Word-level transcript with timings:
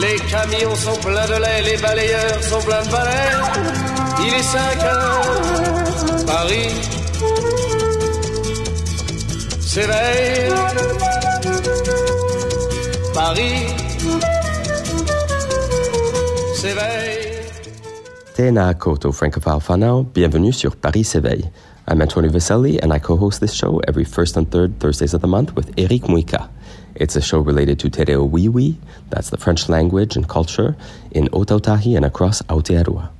Les 0.00 0.16
camions 0.30 0.74
sont 0.74 1.00
pleins 1.00 1.26
de 1.26 1.40
lait, 1.40 1.62
les 1.62 1.76
balayeurs 1.80 2.42
sont 2.42 2.60
pleins 2.60 2.82
de 2.82 2.90
balais. 2.90 3.32
Il 4.20 4.34
est 4.34 4.42
5 4.42 4.84
heures, 4.84 6.26
Paris 6.26 6.70
s'éveille. 9.60 10.52
Paris 13.14 13.66
s'éveille. 16.54 17.22
Tēnā 18.36 18.74
koto 18.74 19.12
francophile 19.12 19.62
whanau, 19.66 20.02
bienvenue 20.02 20.52
sur 20.52 20.76
Paris 20.76 21.04
s'éveille. 21.04 21.48
I'm 21.88 22.02
Antonio 22.02 22.30
Vaselli, 22.30 22.78
and 22.82 22.92
I 22.92 22.98
co-host 22.98 23.40
this 23.40 23.54
show 23.54 23.80
every 23.88 24.04
first 24.04 24.36
and 24.36 24.44
third 24.50 24.78
Thursdays 24.78 25.14
of 25.14 25.22
the 25.22 25.28
month 25.28 25.54
with 25.56 25.72
Eric 25.78 26.02
Muika. 26.02 26.50
It's 26.98 27.14
a 27.14 27.20
show 27.20 27.40
related 27.40 27.78
to 27.80 27.90
Te 27.90 28.04
Reo 28.04 28.26
Wiwi, 28.26 28.76
that's 29.10 29.28
the 29.28 29.36
French 29.36 29.68
language 29.68 30.16
and 30.16 30.26
culture, 30.26 30.74
in 31.10 31.26
Otautahi 31.28 31.94
and 31.94 32.06
across 32.06 32.40
Aotearoa. 32.42 33.10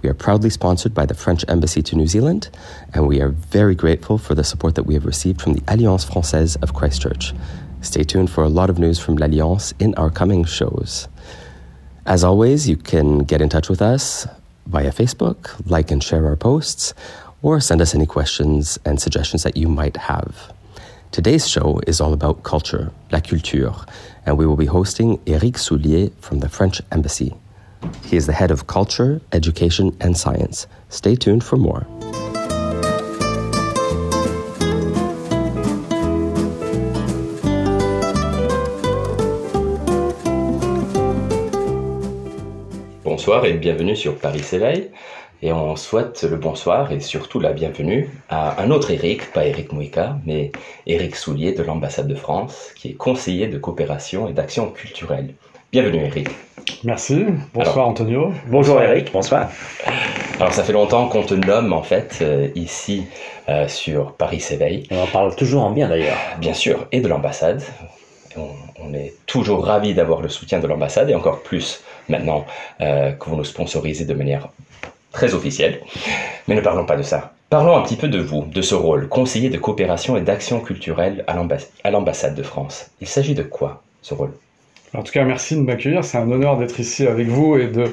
We 0.00 0.08
are 0.08 0.14
proudly 0.14 0.48
sponsored 0.48 0.94
by 0.94 1.06
the 1.06 1.14
French 1.14 1.44
Embassy 1.48 1.82
to 1.82 1.96
New 1.96 2.06
Zealand, 2.06 2.50
and 2.94 3.08
we 3.08 3.20
are 3.20 3.30
very 3.30 3.74
grateful 3.74 4.16
for 4.16 4.36
the 4.36 4.44
support 4.44 4.76
that 4.76 4.84
we 4.84 4.94
have 4.94 5.04
received 5.04 5.42
from 5.42 5.54
the 5.54 5.62
Alliance 5.66 6.04
Française 6.04 6.56
of 6.62 6.74
Christchurch. 6.74 7.32
Stay 7.80 8.04
tuned 8.04 8.30
for 8.30 8.44
a 8.44 8.48
lot 8.48 8.70
of 8.70 8.78
news 8.78 9.00
from 9.00 9.16
l'Alliance 9.16 9.74
in 9.80 9.92
our 9.96 10.10
coming 10.10 10.44
shows. 10.44 11.08
As 12.06 12.22
always, 12.22 12.68
you 12.68 12.76
can 12.76 13.24
get 13.24 13.40
in 13.40 13.48
touch 13.48 13.68
with 13.68 13.82
us 13.82 14.28
via 14.66 14.92
Facebook, 14.92 15.60
like 15.68 15.90
and 15.90 16.00
share 16.00 16.26
our 16.26 16.36
posts, 16.36 16.94
or 17.42 17.58
send 17.58 17.80
us 17.80 17.92
any 17.92 18.06
questions 18.06 18.78
and 18.84 19.00
suggestions 19.00 19.42
that 19.42 19.56
you 19.56 19.66
might 19.66 19.96
have. 19.96 20.52
Today's 21.16 21.48
show 21.48 21.80
is 21.86 21.98
all 21.98 22.12
about 22.12 22.42
culture, 22.42 22.92
la 23.10 23.20
culture, 23.20 23.72
and 24.26 24.36
we 24.36 24.44
will 24.44 24.54
be 24.54 24.66
hosting 24.66 25.18
Eric 25.26 25.54
Soulier 25.54 26.12
from 26.20 26.40
the 26.40 26.48
French 26.50 26.82
Embassy. 26.92 27.32
He 28.04 28.18
is 28.18 28.26
the 28.26 28.34
head 28.34 28.50
of 28.50 28.66
culture, 28.66 29.22
education, 29.32 29.96
and 30.02 30.14
science. 30.14 30.66
Stay 30.90 31.16
tuned 31.16 31.42
for 31.42 31.56
more. 31.56 31.86
Bonsoir 43.04 43.46
et 43.46 43.54
bienvenue 43.54 43.96
sur 43.96 44.18
Paris 44.18 44.42
s'éveille. 44.42 44.90
Et 45.42 45.52
on 45.52 45.76
souhaite 45.76 46.22
le 46.22 46.36
bonsoir 46.36 46.92
et 46.92 47.00
surtout 47.00 47.40
la 47.40 47.52
bienvenue 47.52 48.08
à 48.30 48.62
un 48.62 48.70
autre 48.70 48.90
Eric, 48.90 49.32
pas 49.32 49.44
Eric 49.44 49.72
Mouika, 49.72 50.16
mais 50.24 50.50
Eric 50.86 51.14
Soulier 51.14 51.52
de 51.52 51.62
l'ambassade 51.62 52.08
de 52.08 52.14
France, 52.14 52.70
qui 52.74 52.88
est 52.88 52.94
conseiller 52.94 53.46
de 53.46 53.58
coopération 53.58 54.28
et 54.28 54.32
d'action 54.32 54.70
culturelle. 54.70 55.34
Bienvenue 55.72 56.04
Eric. 56.06 56.28
Merci. 56.84 57.26
Bonsoir 57.52 57.76
Alors, 57.76 57.88
Antonio. 57.88 58.32
Bonjour 58.48 58.80
Eric, 58.80 59.12
bonsoir. 59.12 59.50
Alors 60.40 60.54
ça 60.54 60.64
fait 60.64 60.72
longtemps 60.72 61.08
qu'on 61.08 61.22
te 61.22 61.34
nomme 61.34 61.72
en 61.74 61.82
fait 61.82 62.18
euh, 62.22 62.48
ici 62.54 63.04
euh, 63.50 63.68
sur 63.68 64.12
Paris 64.12 64.40
s'éveille, 64.40 64.86
On 64.90 65.02
en 65.02 65.06
parle 65.06 65.36
toujours 65.36 65.64
en 65.64 65.70
bien 65.70 65.88
d'ailleurs. 65.88 66.16
bien 66.38 66.54
sûr, 66.54 66.86
et 66.92 67.00
de 67.00 67.08
l'ambassade. 67.08 67.62
On, 68.38 68.48
on 68.82 68.94
est 68.94 69.14
toujours 69.26 69.64
ravis 69.64 69.94
d'avoir 69.94 70.20
le 70.20 70.28
soutien 70.28 70.60
de 70.60 70.66
l'ambassade 70.66 71.08
et 71.10 71.14
encore 71.14 71.42
plus 71.42 71.82
maintenant 72.08 72.44
euh, 72.80 73.12
que 73.12 73.28
vous 73.28 73.36
nous 73.36 73.44
sponsorisez 73.44 74.04
de 74.04 74.14
manière 74.14 74.48
très 75.16 75.34
officielle. 75.34 75.80
Mais 76.46 76.54
ne 76.54 76.60
parlons 76.60 76.84
pas 76.84 76.96
de 76.96 77.02
ça. 77.02 77.32
Parlons 77.48 77.76
un 77.76 77.82
petit 77.82 77.96
peu 77.96 78.08
de 78.08 78.18
vous, 78.20 78.44
de 78.44 78.60
ce 78.62 78.74
rôle, 78.74 79.08
conseiller 79.08 79.48
de 79.50 79.56
coopération 79.58 80.16
et 80.16 80.20
d'action 80.20 80.60
culturelle 80.60 81.24
à 81.26 81.34
l'ambas- 81.34 81.68
à 81.84 81.90
l'ambassade 81.90 82.34
de 82.34 82.42
France. 82.42 82.90
Il 83.00 83.06
s'agit 83.08 83.34
de 83.34 83.42
quoi 83.42 83.82
ce 84.02 84.14
rôle? 84.14 84.32
En 84.94 85.02
tout 85.02 85.12
cas, 85.12 85.24
merci 85.24 85.54
de 85.56 85.60
m'accueillir. 85.62 86.04
C'est 86.04 86.18
un 86.18 86.30
honneur 86.30 86.56
d'être 86.58 86.78
ici 86.80 87.06
avec 87.06 87.28
vous 87.28 87.56
et 87.56 87.66
de, 87.68 87.84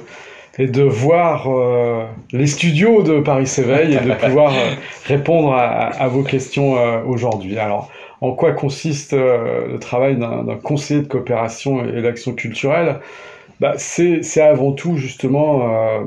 et 0.60 0.68
de 0.68 0.84
voir 0.84 1.48
euh, 1.50 2.04
les 2.32 2.48
studios 2.48 3.04
de 3.04 3.20
Paris 3.20 3.48
s'éveille 3.48 3.94
et 3.96 4.00
de 4.00 4.14
pouvoir 4.26 4.52
euh, 4.54 4.74
répondre 5.08 5.54
à, 5.54 5.88
à 6.06 6.08
vos 6.08 6.24
questions 6.24 6.76
euh, 6.78 7.02
aujourd'hui. 7.06 7.58
Alors, 7.58 7.90
en 8.24 8.32
quoi 8.32 8.54
consiste 8.54 9.12
euh, 9.12 9.68
le 9.68 9.80
travail 9.80 10.16
d'un 10.16 10.58
conseiller 10.64 11.02
de 11.02 11.08
coopération 11.08 11.86
et 11.86 12.02
d'action 12.02 12.34
culturelle. 12.34 13.02
Bah, 13.60 13.74
C'est 13.76 14.42
avant 14.42 14.72
tout 14.72 14.96
justement 14.96 15.70
euh, 15.70 16.06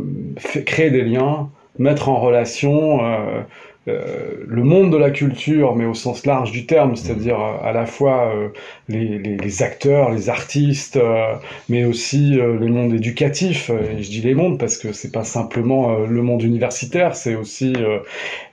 créer 0.64 0.90
des 0.90 1.02
liens, 1.02 1.50
mettre 1.78 2.08
en 2.08 2.18
relation 2.18 3.04
euh, 3.04 3.42
euh, 3.88 4.44
le 4.46 4.62
monde 4.64 4.92
de 4.92 4.96
la 4.96 5.10
culture, 5.10 5.76
mais 5.76 5.84
au 5.86 5.94
sens 5.94 6.26
large 6.26 6.50
du 6.52 6.66
terme, 6.66 6.96
c'est-à-dire 6.96 7.40
euh, 7.40 7.56
à 7.68 7.72
la 7.72 7.86
fois 7.86 8.32
euh, 8.34 8.48
les, 8.88 9.18
les- 9.18 9.36
les 9.36 9.62
acteurs, 9.62 10.10
les 10.10 10.28
artistes, 10.28 10.96
euh, 10.96 11.34
mais 11.68 11.84
aussi 11.84 12.38
euh, 12.38 12.58
le 12.58 12.66
monde 12.68 12.94
éducatif. 12.94 13.70
Et 13.70 14.02
je 14.02 14.10
dis 14.10 14.20
les 14.22 14.34
mondes 14.34 14.58
parce 14.58 14.76
que 14.78 14.92
c'est 14.92 15.12
pas 15.12 15.24
simplement 15.24 15.92
euh, 16.00 16.06
le 16.06 16.22
monde 16.22 16.42
universitaire, 16.42 17.14
c'est 17.16 17.34
aussi 17.36 17.72
euh, 17.76 17.98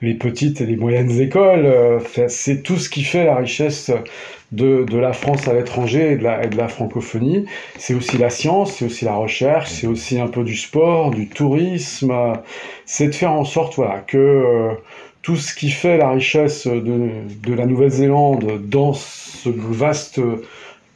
les 0.02 0.14
petites 0.14 0.60
et 0.60 0.66
les 0.66 0.76
moyennes 0.76 1.10
écoles. 1.20 1.66
Euh, 1.66 1.98
c'est 2.28 2.62
tout 2.62 2.76
ce 2.78 2.88
qui 2.88 3.02
fait 3.04 3.24
la 3.24 3.36
richesse 3.36 3.90
de, 4.52 4.84
de 4.84 4.98
la 4.98 5.12
France 5.12 5.48
à 5.48 5.54
l'étranger 5.54 6.12
et 6.12 6.16
de 6.16 6.24
la, 6.24 6.44
et 6.44 6.48
de 6.48 6.56
la 6.56 6.68
francophonie. 6.68 7.46
C'est 7.78 7.94
aussi 7.94 8.18
la 8.18 8.30
science, 8.30 8.74
c'est 8.76 8.84
aussi 8.84 9.04
la 9.04 9.14
recherche, 9.14 9.70
c'est 9.70 9.86
aussi 9.86 10.20
un 10.20 10.28
peu 10.28 10.44
du 10.44 10.56
sport, 10.56 11.10
du 11.10 11.28
tourisme. 11.28 12.12
C'est 12.86 13.08
de 13.08 13.14
faire 13.14 13.32
en 13.32 13.44
sorte 13.44 13.76
voilà, 13.76 14.00
que 14.00 14.18
euh, 14.18 14.72
tout 15.22 15.36
ce 15.36 15.54
qui 15.54 15.70
fait 15.70 15.96
la 15.96 16.10
richesse 16.10 16.66
de, 16.66 17.10
de 17.42 17.54
la 17.54 17.66
Nouvelle-Zélande 17.66 18.60
dans 18.68 18.92
ce 18.92 19.48
vaste 19.48 20.20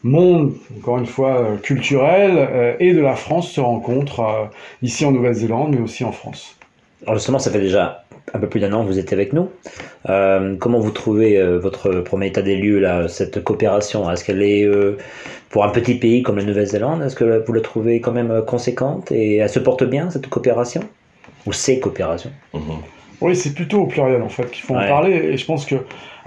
monde, 0.05 0.55
encore 0.79 0.99
une 0.99 1.07
fois, 1.07 1.39
euh, 1.41 1.57
culturel, 1.57 2.33
euh, 2.37 2.77
et 2.79 2.93
de 2.93 3.01
la 3.01 3.17
France 3.17 3.51
se 3.51 3.61
rencontre 3.61 4.51
ici 4.83 5.05
en 5.05 5.13
Nouvelle-Zélande, 5.13 5.75
mais 5.75 5.81
aussi 5.81 6.05
en 6.05 6.13
France. 6.13 6.58
Alors 7.03 7.17
justement, 7.17 7.39
ça 7.39 7.51
fait 7.51 7.61
déjà 7.61 8.05
un 8.35 8.39
peu 8.39 8.49
plus 8.49 8.61
d'un 8.61 8.73
an 8.73 8.83
que 8.83 8.89
vous 8.89 8.99
êtes 8.99 9.13
avec 9.13 9.33
nous. 9.33 9.49
Euh, 10.09 10.57
comment 10.59 10.79
vous 10.79 10.91
trouvez 10.91 11.39
euh, 11.39 11.59
votre 11.59 12.01
premier 12.01 12.27
état 12.27 12.43
des 12.43 12.57
lieux, 12.57 12.79
là, 12.79 13.09
cette 13.09 13.43
coopération? 13.43 14.11
Est-ce 14.11 14.25
qu'elle 14.25 14.43
est, 14.43 14.65
euh, 14.65 14.99
pour 15.51 15.65
un 15.65 15.71
petit 15.71 15.95
pays 15.95 16.23
comme 16.23 16.37
la 16.37 16.45
Nouvelle-Zélande, 16.45 17.03
est-ce 17.03 17.17
que 17.17 17.45
vous 17.47 17.53
la 17.53 17.61
trouvez 17.61 18.01
quand 18.01 18.13
même 18.13 18.43
conséquente 18.47 19.13
et 19.13 19.37
elle 19.37 19.49
se 19.49 19.59
porte 19.59 19.85
bien, 19.85 20.11
cette 20.11 20.29
coopération? 20.29 20.83
Ou 21.47 21.53
ces 21.53 21.81
coopérations? 21.81 22.33
Mhm. 22.53 22.61
Oui, 23.21 23.35
c'est 23.35 23.55
plutôt 23.55 23.81
au 23.83 23.87
pluriel 23.87 24.23
en 24.23 24.29
fait 24.29 24.51
qu'il 24.51 24.63
faut 24.63 24.75
en 24.75 24.87
parler. 24.87 25.13
Et 25.13 25.37
je 25.37 25.45
pense 25.45 25.67
que, 25.67 25.77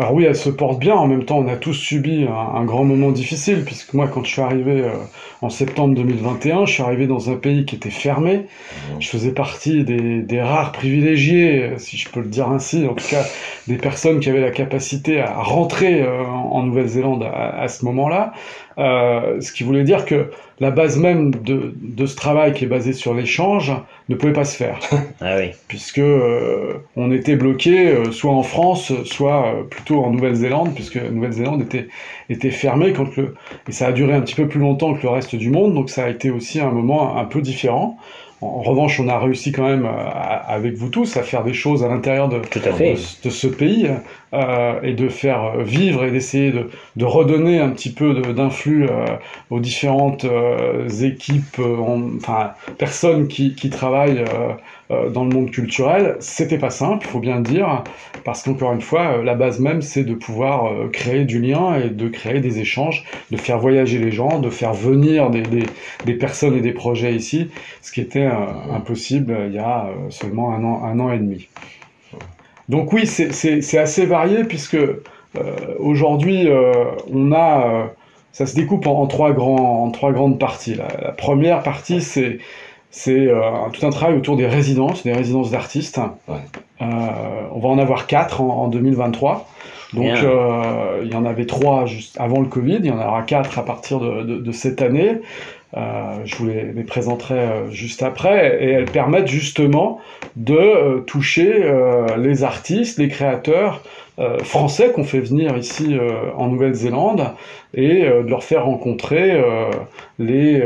alors 0.02 0.16
oui, 0.16 0.24
elle 0.26 0.36
se 0.36 0.50
porte 0.50 0.80
bien. 0.80 0.96
En 0.96 1.06
même 1.06 1.26
temps, 1.26 1.38
on 1.38 1.48
a 1.48 1.56
tous 1.56 1.76
subi 1.76 2.26
un, 2.26 2.60
un 2.60 2.66
grand 2.66 2.84
moment 2.84 3.12
difficile, 3.12 3.64
puisque 3.64 3.94
moi, 3.94 4.08
quand 4.08 4.24
je 4.24 4.32
suis 4.32 4.42
arrivé 4.42 4.82
euh, 4.82 4.90
en 5.44 5.52
septembre 5.52 5.94
2021, 5.94 6.66
je 6.66 6.74
suis 6.74 6.82
arrivé 6.82 7.06
dans 7.06 7.30
un 7.30 7.36
pays 7.36 7.66
qui 7.66 7.76
était 7.76 7.92
fermé. 7.92 8.48
Je 9.00 9.08
faisais 9.08 9.32
partie 9.32 9.84
des, 9.84 10.24
des 10.24 10.42
rares 10.42 10.72
privilégiés, 10.72 11.74
si 11.78 11.98
je 11.98 12.10
peux 12.10 12.22
le 12.22 12.30
dire 12.30 12.50
ainsi, 12.50 12.88
en 12.88 12.96
tout 12.96 13.08
cas 13.08 13.24
des 13.68 13.78
personnes 13.78 14.20
qui 14.20 14.30
avaient 14.30 14.42
la 14.42 14.50
capacité 14.50 15.22
à 15.22 15.34
rentrer 15.44 16.02
euh, 16.02 16.24
en 16.26 16.52
en 16.52 16.64
Nouvelle-Zélande 16.64 17.24
à, 17.24 17.62
à 17.62 17.68
ce 17.68 17.86
moment-là. 17.86 18.34
Euh, 18.78 19.40
ce 19.42 19.52
qui 19.52 19.64
voulait 19.64 19.84
dire 19.84 20.06
que 20.06 20.32
la 20.60 20.72
base 20.72 20.98
même 20.98 21.32
de, 21.32 21.74
de 21.82 22.06
ce 22.06 22.16
travail 22.16 22.54
qui 22.54 22.64
est 22.66 22.68
basé 22.68 22.94
sur 22.94 23.14
l'échange 23.14 23.74
ne 24.10 24.16
pouvait 24.16 24.34
pas 24.34 24.46
se 24.46 24.56
faire 24.56 24.80
Ah 25.22 25.36
oui. 25.38 25.52
puisque 25.68 26.02
on 26.96 27.12
était 27.12 27.36
bloqué 27.36 27.96
soit 28.12 28.32
en 28.32 28.44
France, 28.44 28.92
soit 29.06 29.46
euh, 29.48 29.64
plutôt 29.92 30.04
en 30.04 30.12
Nouvelle-Zélande, 30.12 30.74
puisque 30.74 30.96
la 30.96 31.10
Nouvelle-Zélande 31.10 31.62
était, 31.62 31.88
était 32.30 32.52
fermée 32.52 32.94
quand 32.94 33.16
le, 33.18 33.36
et 33.68 33.72
ça 33.72 33.88
a 33.88 33.92
duré 33.92 34.14
un 34.14 34.22
petit 34.22 34.36
peu 34.36 34.48
plus 34.48 34.60
longtemps 34.60 34.94
que 34.94 35.04
le 35.04 35.10
reste 35.10 35.36
du 35.36 35.50
monde, 35.50 35.74
donc 35.74 35.90
ça 35.90 36.06
a 36.06 36.10
été 36.10 36.30
aussi 36.32 36.60
un 36.60 36.72
moment 36.72 37.18
un 37.18 37.26
peu 37.26 37.42
différent. 37.42 37.98
En, 38.44 38.62
revanche, 38.64 39.00
on 39.00 39.08
a 39.08 39.20
réussi 39.20 39.52
quand 39.52 39.68
même, 39.68 39.86
euh, 39.86 39.90
avec 40.48 40.74
vous 40.74 40.90
tous, 40.90 41.16
à 41.16 41.22
faire 41.22 41.44
des 41.44 41.54
choses 41.54 41.84
à 41.84 41.88
l'intérieur 41.90 42.28
de, 42.28 42.40
Tout 42.40 42.60
à 42.66 42.72
fait. 42.74 42.94
de, 42.96 43.00
de 43.26 43.30
ce 43.30 43.46
pays 43.46 43.88
euh, 44.34 44.80
et 44.82 44.94
de 44.94 45.10
faire 45.10 45.60
vivre 45.60 46.06
et 46.06 46.12
d'essayer 46.12 46.50
de, 46.52 46.70
de 46.96 47.06
redonner 47.06 47.60
un 47.60 47.70
petit 47.70 47.92
peu 47.92 48.16
d'influx 48.34 48.88
euh, 48.90 49.06
aux 49.52 49.60
différentes 49.60 50.26
équipes, 51.04 51.60
en- 51.60 52.16
enfin 52.18 52.52
personnes 52.80 53.28
qui, 53.28 53.54
qui 53.54 53.70
travaillent 53.70 54.24
dans 55.10 55.24
le 55.24 55.30
monde 55.30 55.52
culturel. 55.52 56.16
C'était 56.20 56.58
pas 56.58 56.70
simple, 56.70 57.06
il 57.06 57.10
faut 57.10 57.20
bien 57.20 57.38
le 57.38 57.44
dire, 57.44 57.84
parce 58.24 58.44
qu'encore 58.44 58.74
une 58.74 58.82
fois, 58.82 59.18
euh, 59.18 59.24
la 59.24 59.36
base 59.36 59.60
même, 59.60 59.82
c'est 59.82 60.04
de 60.04 60.14
pouvoir 60.14 60.68
euh, 60.68 60.88
créer 60.90 61.26
du 61.26 61.40
lien 61.40 61.76
et 61.76 61.90
de 61.90 62.08
créer 62.08 62.40
des 62.40 62.60
échanges, 62.60 63.06
de 63.32 63.38
faire 63.38 63.60
voyager 63.60 64.00
les 64.00 64.12
gens, 64.12 64.40
de 64.40 64.50
faire 64.50 64.74
venir 64.74 65.30
des, 65.30 65.44
des, 66.06 66.14
personnes 66.14 66.56
et 66.56 66.62
des 66.62 66.74
projets 66.74 67.16
ici, 67.16 67.50
ce 67.82 67.92
qui 67.92 68.02
était 68.02 68.28
impossible 68.72 69.36
il 69.48 69.54
y 69.54 69.60
a 69.60 69.90
seulement 70.10 70.54
un 70.54 70.64
an, 70.64 70.84
un 70.84 71.00
an 71.00 71.12
et 71.12 71.18
demi. 71.18 71.48
Donc 72.70 72.94
oui, 72.94 73.08
c'est 73.08 73.78
assez 73.78 74.06
varié 74.06 74.44
puisque 74.44 74.78
aujourd'hui, 75.80 76.48
on 77.12 77.32
a 77.32 77.92
ça 78.32 78.46
se 78.46 78.56
découpe 78.56 78.88
en, 78.88 79.08
trois, 79.08 79.34
grands, 79.34 79.84
en 79.84 79.92
trois 79.92 80.12
grandes 80.12 80.40
parties. 80.40 80.76
La 80.76 81.12
première 81.12 81.64
partie, 81.64 82.02
c'est 82.02 82.40
c'est 82.92 83.28
euh, 83.28 83.42
tout 83.74 83.86
un 83.86 83.90
travail 83.90 84.18
autour 84.18 84.38
des 84.38 84.48
résidences, 84.48 85.04
des 85.04 85.14
résidences 85.14 85.50
d'artistes. 85.52 86.00
Ouais. 86.28 86.36
Euh, 86.82 86.86
on 87.54 87.60
va 87.60 87.70
en 87.70 87.80
avoir 87.80 88.06
quatre 88.06 88.42
en, 88.42 88.64
en 88.64 88.68
2023. 88.68 89.48
Donc 89.94 90.06
euh, 90.24 91.02
il 91.04 91.12
y 91.12 91.16
en 91.16 91.26
avait 91.26 91.46
trois 91.46 91.86
juste 91.86 92.16
avant 92.20 92.40
le 92.40 92.48
Covid, 92.48 92.78
il 92.80 92.86
y 92.86 92.92
en 92.92 93.00
aura 93.00 93.24
quatre 93.24 93.60
à 93.60 93.66
partir 93.66 94.00
de, 94.00 94.24
de, 94.24 94.38
de 94.38 94.52
cette 94.52 94.82
année. 94.82 95.18
Euh, 95.78 96.20
je 96.26 96.36
vous 96.36 96.48
les, 96.48 96.74
les 96.74 96.84
présenterai 96.84 97.40
euh, 97.40 97.70
juste 97.70 98.04
après, 98.04 98.62
et 98.62 98.72
elles 98.72 98.92
permettent 98.92 99.28
justement 99.28 100.00
de 100.36 100.54
euh, 100.54 101.00
toucher 101.02 101.64
les 102.18 102.44
artistes, 102.44 102.98
les 103.00 103.08
créateurs 103.08 103.82
français 104.44 104.92
qu'on 104.92 105.04
fait 105.04 105.20
venir 105.20 105.58
ici 105.58 105.98
en 106.38 106.48
Nouvelle-Zélande 106.48 107.30
et 107.74 108.02
de 108.04 108.30
leur 108.30 108.44
faire 108.44 108.66
rencontrer 108.66 109.42
les, 110.20 110.64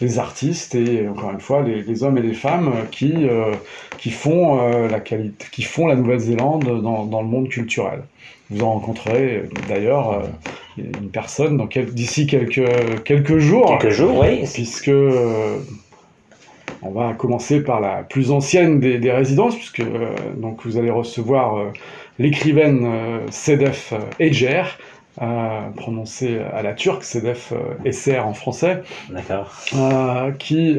les 0.00 0.18
artistes 0.18 0.74
et 0.74 1.08
encore 1.08 1.30
une 1.30 1.40
fois 1.40 1.62
les, 1.62 1.82
les 1.82 2.02
hommes 2.02 2.18
et 2.18 2.22
les 2.22 2.34
femmes 2.34 2.72
qui, 2.90 3.14
qui 3.98 4.10
font 4.10 4.86
la 4.88 5.00
qualité, 5.00 5.46
qui 5.52 5.62
font 5.62 5.86
la 5.86 5.96
Nouvelle-Zélande 5.96 6.82
dans, 6.82 7.04
dans 7.04 7.22
le 7.22 7.28
monde 7.28 7.48
culturel. 7.48 8.02
Vous 8.50 8.62
en 8.62 8.72
rencontrerez 8.72 9.44
d'ailleurs 9.68 10.22
une 10.76 11.10
personne 11.10 11.66
d'ici 11.92 12.26
quelques, 12.26 13.02
quelques 13.04 13.38
jours. 13.38 13.78
Quelques 13.78 13.94
jours, 13.94 14.18
oui. 14.20 14.44
Puisque 14.52 14.88
euh, 14.88 15.56
on 16.82 16.90
va 16.90 17.14
commencer 17.14 17.62
par 17.62 17.80
la 17.80 18.02
plus 18.02 18.30
ancienne 18.30 18.80
des, 18.80 18.98
des 18.98 19.12
résidences, 19.12 19.56
puisque 19.56 19.80
euh, 19.80 20.10
donc 20.36 20.66
vous 20.66 20.76
allez 20.76 20.90
recevoir 20.90 21.56
euh, 21.56 21.72
l'écrivaine 22.18 22.86
Sedef 23.30 23.94
Eger, 24.20 24.64
prononcée 25.76 26.40
à 26.52 26.62
la 26.62 26.74
turque, 26.74 27.04
Sedef 27.04 27.52
Esser 27.84 28.18
en 28.18 28.34
français, 28.34 28.82
qui 30.38 30.78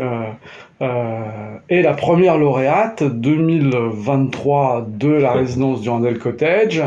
est 0.80 1.82
la 1.82 1.94
première 1.94 2.38
lauréate 2.38 3.04
2023 3.04 4.88
de 4.90 5.10
la 5.10 5.32
résidence 5.34 5.82
du 5.82 5.90
Handel 5.90 6.20
Cottage 6.20 6.84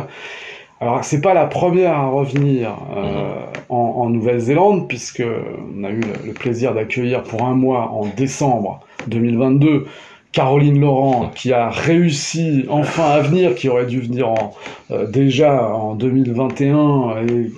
alors, 0.81 1.03
c'est 1.03 1.21
pas 1.21 1.35
la 1.35 1.47
première 1.47 1.95
à 1.95 2.07
revenir 2.07 2.71
euh, 2.97 3.03
mhm. 3.03 3.43
en, 3.69 3.77
en 3.77 4.11
Nouvelle-Zélande, 4.11 4.87
puisque 4.89 5.25
on 5.77 5.85
a 5.85 5.91
eu 5.91 6.01
le, 6.25 6.33
plaisir 6.33 6.73
d'accueillir 6.73 7.25
pour 7.25 7.45
un 7.45 7.55
mois 7.55 7.91
en 7.91 8.07
décembre 8.07 8.81
2022 9.09 9.87
Caroline 10.33 10.81
Laurent, 10.81 11.31
qui 11.35 11.53
a 11.53 11.71
réussi 11.71 12.67
enfin 12.69 13.11
à 13.11 13.21
venir, 13.21 13.55
qui 13.55 13.69
aurait 13.69 13.87
dû 13.87 14.01
venir 14.01 14.29
en, 14.29 14.55
euh, 14.91 15.07
déjà 15.07 15.69
en 15.75 15.95
2021 15.95 17.27
et 17.27 17.51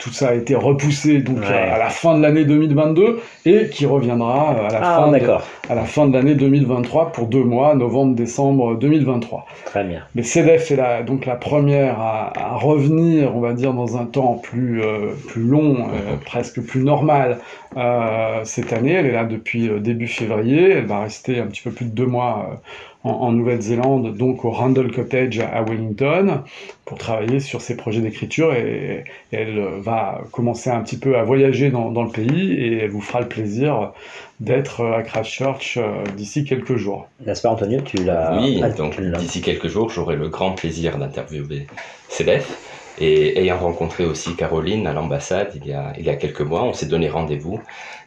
tout 0.00 0.12
ça 0.12 0.30
a 0.30 0.34
été 0.34 0.54
repoussé 0.54 1.18
donc 1.18 1.44
à 1.44 1.78
la 1.78 1.90
fin 1.90 2.16
de 2.16 2.22
l'année 2.22 2.44
2022 2.44 3.20
et 3.44 3.68
qui 3.68 3.86
reviendra 3.86 4.50
à 4.50 4.68
la, 4.72 4.80
ah, 4.82 4.96
fin, 5.04 5.12
de, 5.12 5.30
à 5.68 5.74
la 5.74 5.84
fin 5.84 6.06
de 6.08 6.14
l'année 6.14 6.34
2023 6.34 7.12
pour 7.12 7.26
deux 7.26 7.44
mois, 7.44 7.74
novembre-décembre 7.74 8.76
2023. 8.76 9.46
Très 9.66 9.84
bien. 9.84 10.02
Mais 10.14 10.22
CEDEF 10.22 10.70
est 10.70 10.76
la, 10.76 11.02
donc 11.02 11.26
la 11.26 11.36
première 11.36 12.00
à, 12.00 12.32
à, 12.36 12.56
revenir, 12.56 13.36
on 13.36 13.40
va 13.40 13.52
dire, 13.52 13.74
dans 13.74 13.96
un 13.96 14.06
temps 14.06 14.34
plus, 14.34 14.82
euh, 14.82 15.12
plus 15.28 15.42
long, 15.42 15.88
euh, 15.88 16.16
presque 16.24 16.60
plus 16.62 16.82
normal 16.82 17.38
euh, 17.76 18.40
cette 18.44 18.72
année. 18.72 18.92
Elle 18.92 19.06
est 19.06 19.12
là 19.12 19.24
depuis 19.24 19.68
euh, 19.68 19.80
début 19.80 20.08
février. 20.08 20.70
Elle 20.70 20.86
va 20.86 21.00
rester 21.00 21.40
un 21.40 21.46
petit 21.46 21.62
peu 21.62 21.70
plus 21.70 21.86
de 21.86 21.92
deux 21.92 22.06
mois 22.06 22.60
en, 23.02 23.32
Nouvelle-Zélande, 23.32 24.16
donc 24.16 24.44
au 24.44 24.50
Randall 24.50 24.92
Cottage 24.92 25.40
à 25.40 25.62
Wellington, 25.62 26.42
pour 26.84 26.98
travailler 26.98 27.40
sur 27.40 27.62
ses 27.62 27.76
projets 27.76 28.00
d'écriture 28.00 28.52
et, 28.54 29.04
elle 29.32 29.60
va 29.78 30.22
commencer 30.32 30.70
un 30.70 30.80
petit 30.82 30.98
peu 30.98 31.16
à 31.16 31.22
voyager 31.22 31.70
dans, 31.70 31.90
dans, 31.90 32.02
le 32.02 32.10
pays 32.10 32.52
et 32.52 32.78
elle 32.78 32.90
vous 32.90 33.00
fera 33.00 33.20
le 33.20 33.28
plaisir 33.28 33.92
d'être 34.40 34.84
à 34.84 35.02
Christchurch 35.02 35.76
euh, 35.76 36.04
d'ici 36.16 36.44
quelques 36.44 36.76
jours. 36.76 37.08
N'est-ce 37.26 37.42
pas 37.42 37.50
Antonio 37.50 37.80
tu 37.82 37.98
l'as... 37.98 38.38
Oui, 38.40 38.62
donc 38.76 39.00
d'ici 39.00 39.40
quelques 39.40 39.68
jours, 39.68 39.90
j'aurai 39.90 40.16
le 40.16 40.28
grand 40.28 40.52
plaisir 40.52 40.98
d'interviewer 40.98 41.66
Céleste. 42.08 42.69
Et 43.00 43.40
ayant 43.40 43.58
rencontré 43.58 44.04
aussi 44.04 44.36
Caroline 44.36 44.86
à 44.86 44.92
l'ambassade 44.92 45.52
il, 45.54 45.66
y 45.66 45.72
a, 45.72 45.94
il 45.98 46.04
y 46.04 46.10
a 46.10 46.16
quelques 46.16 46.42
mois, 46.42 46.64
on 46.64 46.74
s'est 46.74 46.86
donné 46.86 47.08
rendez-vous 47.08 47.60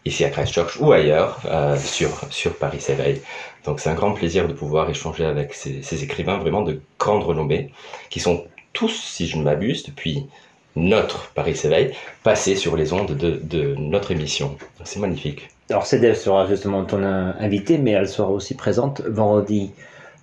ici 0.06 0.24
à 0.24 0.30
Christchurch 0.30 0.80
ou 0.80 0.92
ailleurs 0.92 1.40
euh, 1.45 1.78
sur, 1.78 2.10
sur 2.30 2.56
Paris 2.56 2.80
S'éveille. 2.80 3.22
Donc 3.66 3.80
c'est 3.80 3.90
un 3.90 3.95
grand 3.95 4.12
plaisir 4.12 4.48
de 4.48 4.54
pouvoir 4.54 4.90
échanger 4.90 5.25
avec 5.25 5.54
ces, 5.54 6.04
écrivains 6.04 6.38
vraiment 6.38 6.62
de 6.62 6.81
grande 7.00 7.24
renommée, 7.24 7.72
qui 8.10 8.19
sont 8.19 8.45
tous, 8.74 8.92
si 8.92 9.28
je 9.28 9.38
ne 9.38 9.44
m'abuse, 9.44 9.84
depuis 9.84 10.28
notre 10.75 11.31
Paris 11.31 11.56
s'éveille, 11.56 11.94
passés 12.24 12.56
sur 12.56 12.75
les 12.75 12.94
ondes 12.94 13.16
de, 13.16 13.40
de 13.44 13.75
notre 13.75 14.12
émission. 14.12 14.57
C'est 14.84 15.00
magnifique. 15.00 15.50
Alors 15.69 15.86
Cédef 15.86 16.19
sera 16.19 16.48
justement 16.48 16.84
ton 16.84 17.04
invité, 17.04 17.78
mais 17.78 17.92
elle 17.92 18.10
sera 18.10 18.30
aussi 18.30 18.56
présente 18.56 19.01
vendredi 19.01 19.72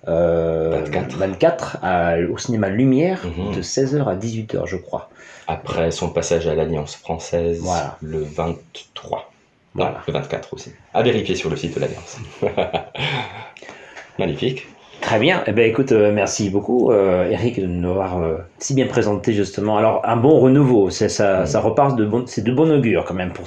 euh, 0.07 0.81
24, 0.85 1.17
24 1.17 1.77
à, 1.83 2.15
au 2.31 2.37
cinéma 2.37 2.69
Lumière 2.69 3.19
mm 3.25 3.29
-hmm. 3.29 3.55
de 3.55 3.61
16h 3.61 4.07
à 4.07 4.15
18h, 4.15 4.65
je 4.65 4.77
crois. 4.77 5.09
Après 5.47 5.91
son 5.91 6.09
passage 6.09 6.47
à 6.47 6.55
l'Alliance 6.55 6.95
française 6.95 7.59
voilà. 7.61 7.97
le 8.01 8.21
23. 8.23 9.31
Voilà. 9.73 9.91
Non, 9.91 9.97
le 10.07 10.13
24 10.13 10.53
aussi. 10.53 10.71
À 10.93 11.01
vérifier 11.03 11.35
sur 11.35 11.49
le 11.49 11.55
site 11.55 11.75
de 11.75 11.79
l'Alliance. 11.81 12.19
Magnifique. 14.19 14.67
Très 15.01 15.19
bien. 15.19 15.43
Eh 15.47 15.51
ben, 15.51 15.67
écoute, 15.67 15.91
euh, 15.91 16.11
merci 16.13 16.49
beaucoup, 16.49 16.91
euh, 16.91 17.29
Eric, 17.29 17.59
de 17.59 17.65
nous 17.65 17.89
avoir 17.89 18.19
euh, 18.19 18.37
si 18.59 18.75
bien 18.75 18.85
présenté 18.85 19.33
justement. 19.33 19.77
Alors, 19.77 20.01
un 20.05 20.15
bon 20.15 20.39
renouveau, 20.39 20.89
ça, 20.91 21.05
mmh. 21.07 21.45
ça 21.47 21.59
repart 21.59 21.97
de 21.97 22.05
bon, 22.05 22.23
c'est 22.27 22.43
de 22.43 22.51
bon 22.53 22.71
augure 22.71 23.03
quand 23.05 23.15
même 23.15 23.33
pour 23.33 23.45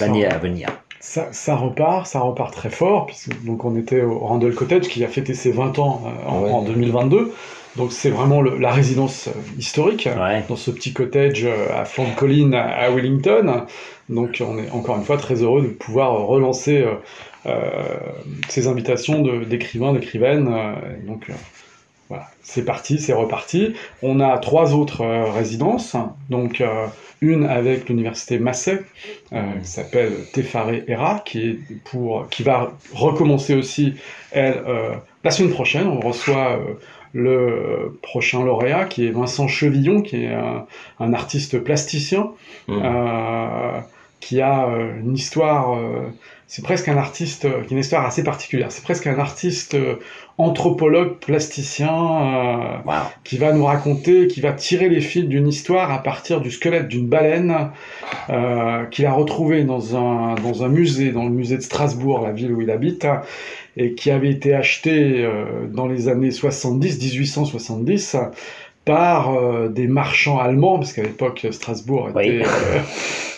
l'année 0.00 0.26
à 0.26 0.38
venir. 0.38 0.68
Ça, 1.06 1.28
ça, 1.32 1.54
repart, 1.54 2.06
ça 2.06 2.20
repart 2.20 2.54
très 2.54 2.70
fort. 2.70 3.04
Puisque, 3.04 3.44
donc, 3.44 3.66
on 3.66 3.76
était 3.76 4.00
au 4.00 4.18
Randall 4.20 4.54
Cottage 4.54 4.88
qui 4.88 5.04
a 5.04 5.08
fêté 5.08 5.34
ses 5.34 5.52
20 5.52 5.78
ans 5.78 6.02
euh, 6.06 6.28
en, 6.28 6.40
ouais. 6.40 6.50
en 6.50 6.62
2022. 6.62 7.30
Donc 7.76 7.92
c'est 7.92 8.10
vraiment 8.10 8.40
le, 8.40 8.56
la 8.58 8.70
résidence 8.70 9.28
euh, 9.28 9.32
historique 9.58 10.06
ouais. 10.06 10.44
dans 10.48 10.56
ce 10.56 10.70
petit 10.70 10.92
cottage 10.92 11.44
euh, 11.44 11.66
à 11.74 11.84
flanc 11.84 12.08
de 12.08 12.14
colline 12.14 12.54
à, 12.54 12.88
Wellington. 12.90 13.66
Donc 14.08 14.42
on 14.46 14.58
est 14.58 14.70
encore 14.70 14.96
une 14.96 15.04
fois 15.04 15.16
très 15.16 15.42
heureux 15.42 15.62
de 15.62 15.68
pouvoir 15.68 16.26
relancer 16.26 16.82
euh, 16.82 16.94
euh, 17.46 17.70
ces 18.48 18.68
invitations 18.68 19.22
d'écrivains, 19.44 19.92
d'écrivaines. 19.92 20.48
Euh, 20.48 20.74
donc 21.06 21.30
voilà, 22.08 22.26
c'est 22.42 22.64
parti, 22.64 22.98
c'est 22.98 23.14
reparti. 23.14 23.74
On 24.02 24.20
a 24.20 24.36
trois 24.38 24.74
autres 24.74 25.00
euh, 25.00 25.30
résidences, 25.30 25.96
donc 26.28 26.60
euh, 26.60 26.86
une 27.22 27.46
avec 27.46 27.88
l'université 27.88 28.38
Massey, 28.38 28.82
euh, 29.32 29.40
qui 29.62 29.68
s'appelle 29.68 30.12
Tefaré 30.32 30.84
Era, 30.86 31.22
qui 31.24 31.40
est 31.40 31.58
pour, 31.84 32.28
qui 32.28 32.42
va 32.42 32.72
recommencer 32.92 33.54
aussi 33.54 33.94
elle 34.32 34.62
la 35.22 35.30
semaine 35.30 35.52
prochaine. 35.52 35.86
On 35.86 36.00
reçoit 36.00 36.60
le 37.14 37.98
prochain 38.02 38.44
lauréat, 38.44 38.84
qui 38.84 39.06
est 39.06 39.10
Vincent 39.10 39.48
Chevillon, 39.48 40.02
qui 40.02 40.24
est 40.24 40.34
un, 40.34 40.66
un 41.00 41.14
artiste 41.14 41.58
plasticien, 41.60 42.32
mmh. 42.68 42.82
Euh, 44.24 44.34
qui 44.34 44.40
a 44.40 44.68
euh, 44.68 45.00
une 45.00 45.14
histoire, 45.14 45.74
euh, 45.74 46.10
c'est 46.46 46.62
presque 46.62 46.88
un 46.88 46.96
artiste, 46.96 47.42
qui 47.42 47.46
a 47.46 47.76
une 47.76 47.78
histoire 47.78 48.06
assez 48.06 48.22
particulière, 48.22 48.70
c'est 48.70 48.84
presque 48.84 49.06
un 49.06 49.18
artiste 49.18 49.76
anthropologue, 50.38 51.18
plasticien, 51.18 52.82
wow. 52.84 52.92
qui 53.22 53.38
va 53.38 53.52
nous 53.52 53.64
raconter, 53.64 54.26
qui 54.26 54.40
va 54.40 54.52
tirer 54.52 54.88
les 54.88 55.00
fils 55.00 55.24
d'une 55.24 55.48
histoire 55.48 55.92
à 55.92 56.02
partir 56.02 56.40
du 56.40 56.50
squelette 56.50 56.88
d'une 56.88 57.06
baleine 57.06 57.70
qu'il 58.90 59.06
a 59.06 59.12
retrouvé 59.12 59.64
dans 59.64 59.96
un, 59.96 60.34
dans 60.36 60.64
un 60.64 60.68
musée, 60.68 61.12
dans 61.12 61.24
le 61.24 61.30
musée 61.30 61.56
de 61.56 61.62
Strasbourg, 61.62 62.22
la 62.22 62.32
ville 62.32 62.52
où 62.52 62.60
il 62.60 62.70
habite, 62.70 63.06
et 63.76 63.94
qui 63.94 64.10
avait 64.10 64.30
été 64.30 64.54
acheté 64.54 65.24
euh, 65.24 65.66
dans 65.68 65.86
les 65.86 66.08
années 66.08 66.30
70, 66.30 67.00
1870, 67.00 68.16
par 68.84 69.34
euh, 69.34 69.68
des 69.68 69.86
marchands 69.86 70.38
allemands, 70.38 70.78
parce 70.78 70.92
qu'à 70.92 71.02
l'époque 71.02 71.46
Strasbourg 71.50 72.10
était, 72.10 72.18
oui. 72.18 72.42
euh, 72.42 72.78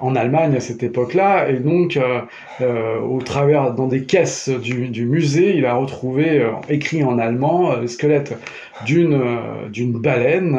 en 0.00 0.14
Allemagne 0.16 0.54
à 0.56 0.60
cette 0.60 0.82
époque-là, 0.82 1.48
et 1.48 1.54
donc 1.60 1.96
euh, 1.96 2.20
euh, 2.60 2.98
au 3.00 3.20
travers 3.22 3.72
dans 3.74 3.86
des 3.86 4.04
caisses 4.04 4.48
du, 4.48 4.88
du 4.88 5.06
musée, 5.06 5.56
il 5.56 5.64
a 5.66 5.74
retrouvé 5.74 6.40
euh, 6.40 6.50
écrit 6.68 7.02
en 7.04 7.18
allemand 7.18 7.72
euh, 7.72 7.80
le 7.82 7.86
squelette 7.86 8.36
d'une 8.84 9.14
euh, 9.14 9.68
d'une 9.70 9.92
baleine 9.92 10.58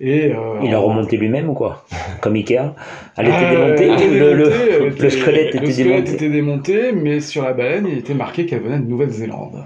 et 0.00 0.32
euh, 0.32 0.60
Il 0.62 0.70
l'a 0.70 0.78
remonté 0.78 1.16
lui-même 1.16 1.50
ou 1.50 1.54
quoi? 1.54 1.84
Comme 2.20 2.34
Ikea? 2.36 2.74
Elle 3.16 3.26
était 3.28 3.36
euh, 3.44 3.76
démontée 3.76 3.86
elle 3.88 3.92
était 3.94 4.08
le, 4.18 4.34
le- 4.34 4.44
démontée, 4.44 4.72
elle 4.72 4.82
le 4.82 4.88
était- 4.92 5.10
squelette 5.10 5.54
était 5.54 5.66
le 5.66 5.72
squelette 5.72 6.04
démonté. 6.04 6.12
était 6.14 6.28
démonté, 6.28 6.92
mais 6.92 7.20
sur 7.20 7.42
la 7.44 7.52
baleine, 7.52 7.86
il 7.90 7.98
était 7.98 8.14
marqué 8.14 8.46
qu'elle 8.46 8.60
venait 8.60 8.78
de 8.78 8.88
Nouvelle-Zélande. 8.88 9.64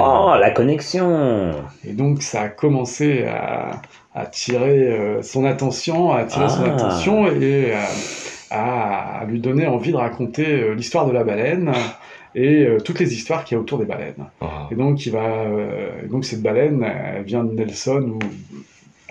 Oh, 0.00 0.32
la 0.40 0.50
connexion 0.50 1.52
Et 1.86 1.92
donc 1.92 2.22
ça 2.22 2.42
a 2.42 2.48
commencé 2.48 3.24
à 3.24 3.82
attirer 4.14 4.88
euh, 4.92 5.22
son 5.22 5.44
attention, 5.44 6.12
à 6.12 6.18
attirer 6.20 6.48
son 6.48 6.62
Ah. 6.64 6.74
attention 6.74 7.26
et 7.26 7.72
euh, 7.72 7.76
à, 8.50 9.20
à 9.20 9.24
lui 9.24 9.40
donner 9.40 9.66
envie 9.66 9.90
de 9.92 9.96
raconter 9.96 10.46
euh, 10.46 10.74
l'histoire 10.74 11.06
de 11.06 11.12
la 11.12 11.24
baleine 11.24 11.72
et 12.36 12.64
euh, 12.66 12.78
toutes 12.80 13.00
les 13.00 13.12
histoires 13.14 13.44
qu'il 13.44 13.56
y 13.56 13.58
a 13.58 13.60
autour 13.60 13.78
des 13.78 13.84
baleines. 13.84 14.24
Oh. 14.40 14.46
Et 14.70 14.74
donc 14.76 15.04
il 15.06 15.12
va, 15.12 15.24
euh, 15.24 15.90
donc 16.08 16.24
cette 16.24 16.42
baleine, 16.42 16.84
elle 16.84 17.24
vient 17.24 17.44
de 17.44 17.52
Nelson 17.54 18.12
ou 18.14 18.18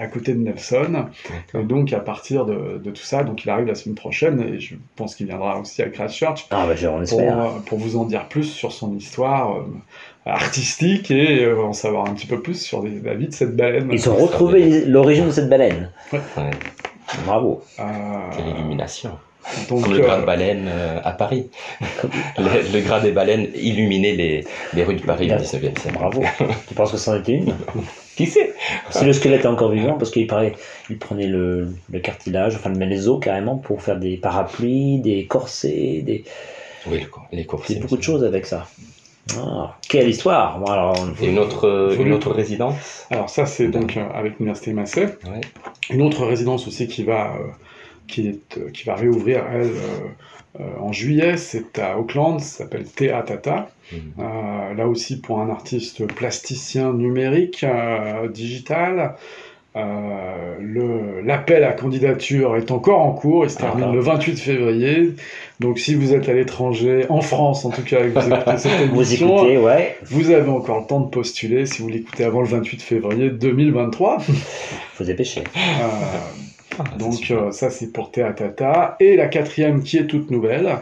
à 0.03 0.07
côté 0.07 0.33
de 0.33 0.39
Nelson. 0.39 1.05
Et 1.53 1.63
donc 1.63 1.93
à 1.93 1.99
partir 1.99 2.45
de, 2.45 2.81
de 2.83 2.91
tout 2.91 3.03
ça, 3.03 3.23
donc 3.23 3.43
il 3.43 3.49
arrive 3.49 3.67
la 3.67 3.75
semaine 3.75 3.95
prochaine 3.95 4.41
et 4.53 4.59
je 4.59 4.75
pense 4.95 5.15
qu'il 5.15 5.27
viendra 5.27 5.59
aussi 5.59 5.81
à 5.81 5.89
Christchurch 5.89 6.45
Ah, 6.51 6.67
bah, 6.67 6.75
pour, 7.09 7.19
euh, 7.21 7.47
pour 7.65 7.77
vous 7.79 7.95
en 7.97 8.05
dire 8.05 8.27
plus 8.27 8.43
sur 8.45 8.71
son 8.71 8.95
histoire 8.95 9.57
euh, 9.57 9.63
artistique 10.25 11.11
et 11.11 11.43
euh, 11.45 11.61
en 11.63 11.73
savoir 11.73 12.07
un 12.09 12.13
petit 12.13 12.27
peu 12.27 12.39
plus 12.41 12.61
sur 12.61 12.83
les- 12.83 12.99
la 13.01 13.13
vie 13.13 13.27
de 13.27 13.33
cette 13.33 13.55
baleine. 13.55 13.89
Ils 13.91 14.09
ont 14.09 14.15
retrouvé 14.15 14.85
l'origine 14.85 15.27
de 15.27 15.31
cette 15.31 15.49
baleine. 15.49 15.89
Ouais, 16.11 16.19
Bravo. 17.25 17.61
Euh, 17.79 17.83
quelle 18.35 18.47
illumination. 18.47 19.11
donc, 19.69 19.83
Comme 19.83 19.93
le 19.93 19.99
grain 19.99 20.17
euh, 20.17 20.21
de 20.21 20.25
baleine 20.25 20.69
à 21.03 21.11
Paris. 21.11 21.49
le, 22.37 22.73
le 22.73 22.79
grain 22.81 23.01
des 23.01 23.11
baleines 23.11 23.47
illuminait 23.55 24.13
les, 24.13 24.45
les 24.73 24.83
rues 24.83 24.95
de 24.95 25.01
Paris 25.05 25.29
au 25.31 25.35
19e 25.35 25.77
siècle. 25.77 25.93
Bravo. 25.93 26.23
tu 26.67 26.73
penses 26.73 26.91
que 26.91 26.97
c'en 26.97 27.17
était 27.19 27.33
une? 27.33 27.53
Qui 28.15 28.27
sait? 28.27 28.53
Si 28.91 29.05
le 29.05 29.13
squelette 29.13 29.43
est 29.45 29.47
encore 29.47 29.71
vivant, 29.71 29.93
parce 29.97 30.11
qu'il 30.11 30.27
paraît, 30.27 30.53
il 30.89 30.97
prenait 30.99 31.27
le, 31.27 31.69
le 31.91 31.99
cartilage, 31.99 32.55
enfin 32.55 32.69
mais 32.69 32.85
les 32.85 33.07
os 33.07 33.19
carrément 33.19 33.57
pour 33.57 33.81
faire 33.81 33.97
des 33.99 34.17
parapluies, 34.17 34.99
des 34.99 35.25
corsets, 35.25 36.01
des, 36.03 36.23
Oui, 36.87 36.99
le 37.31 37.37
les 37.37 37.45
coursiers. 37.45 37.75
c'est 37.75 37.81
beaucoup 37.81 37.97
de 37.97 38.03
choses 38.03 38.23
avec 38.23 38.45
ça. 38.45 38.67
Ah, 39.37 39.77
quelle 39.87 40.09
histoire 40.09 40.59
Bon, 40.59 40.65
alors, 40.65 40.95
Et 41.21 41.27
une 41.27 41.39
autre, 41.39 41.65
euh, 41.67 41.95
une 41.97 42.11
autre 42.11 42.31
résidence? 42.31 43.05
Alors 43.09 43.29
ça 43.29 43.45
c'est 43.45 43.69
donc 43.69 43.95
euh, 43.97 44.05
avec 44.13 44.37
l'université 44.37 44.73
Massey. 44.73 45.05
Ouais. 45.23 45.41
Une 45.89 46.01
autre 46.01 46.25
résidence 46.25 46.67
aussi 46.67 46.87
qui 46.87 47.03
va, 47.03 47.33
euh, 47.35 47.47
qui 48.07 48.27
est, 48.27 48.57
euh, 48.57 48.69
qui 48.71 48.83
va 48.83 48.95
réouvrir 48.95 49.45
elle 49.51 49.61
euh, 49.61 50.59
euh, 50.59 50.63
en 50.79 50.91
juillet, 50.91 51.37
c'est 51.37 51.79
à 51.79 51.97
Auckland, 51.97 52.39
ça 52.39 52.59
s'appelle 52.59 52.85
Thea 52.85 53.23
Tata. 53.23 53.69
Mhm. 53.91 54.77
Là 54.77 54.87
aussi 54.87 55.19
pour 55.19 55.39
un 55.39 55.49
artiste 55.49 56.05
plasticien 56.07 56.93
numérique, 56.93 57.65
digital. 58.31 59.15
Euh, 59.75 61.21
L'appel 61.25 61.63
à 61.63 61.71
candidature 61.71 62.55
est 62.57 62.69
encore 62.69 63.01
en 63.01 63.11
cours, 63.11 63.45
il 63.45 63.49
se 63.49 63.57
termine 63.57 63.79
D'accord. 63.79 63.95
le 63.95 64.01
28 64.01 64.37
février. 64.37 65.15
Donc 65.59 65.79
si 65.79 65.95
vous 65.95 66.13
êtes 66.13 66.29
à 66.29 66.33
l'étranger, 66.33 67.05
en 67.09 67.21
France 67.21 67.65
en 67.65 67.69
tout 67.69 67.81
cas, 67.81 68.05
et 68.05 68.09
que 68.09 68.19
vous 68.19 68.33
écoutez 68.33 68.57
cette 68.57 68.89
vous 68.91 69.01
émission, 69.01 69.37
écoutez, 69.37 69.57
ouais, 69.57 69.97
vous 70.03 70.29
avez 70.31 70.49
encore 70.49 70.81
le 70.81 70.85
temps 70.85 70.99
de 70.99 71.09
postuler 71.09 71.65
si 71.65 71.81
vous 71.81 71.87
l'écoutez 71.87 72.23
avant 72.23 72.41
le 72.41 72.47
28 72.47 72.81
février 72.81 73.29
2023. 73.29 74.17
vous 74.99 75.05
dépêchez. 75.05 75.43
Euh, 75.55 75.87
Ah, 76.79 76.83
donc 76.97 77.29
euh, 77.31 77.51
ça 77.51 77.69
c'est 77.69 77.91
pour 77.91 78.11
Théatata. 78.11 78.95
Et 78.99 79.15
la 79.15 79.27
quatrième 79.27 79.83
qui 79.83 79.97
est 79.97 80.07
toute 80.07 80.31
nouvelle, 80.31 80.77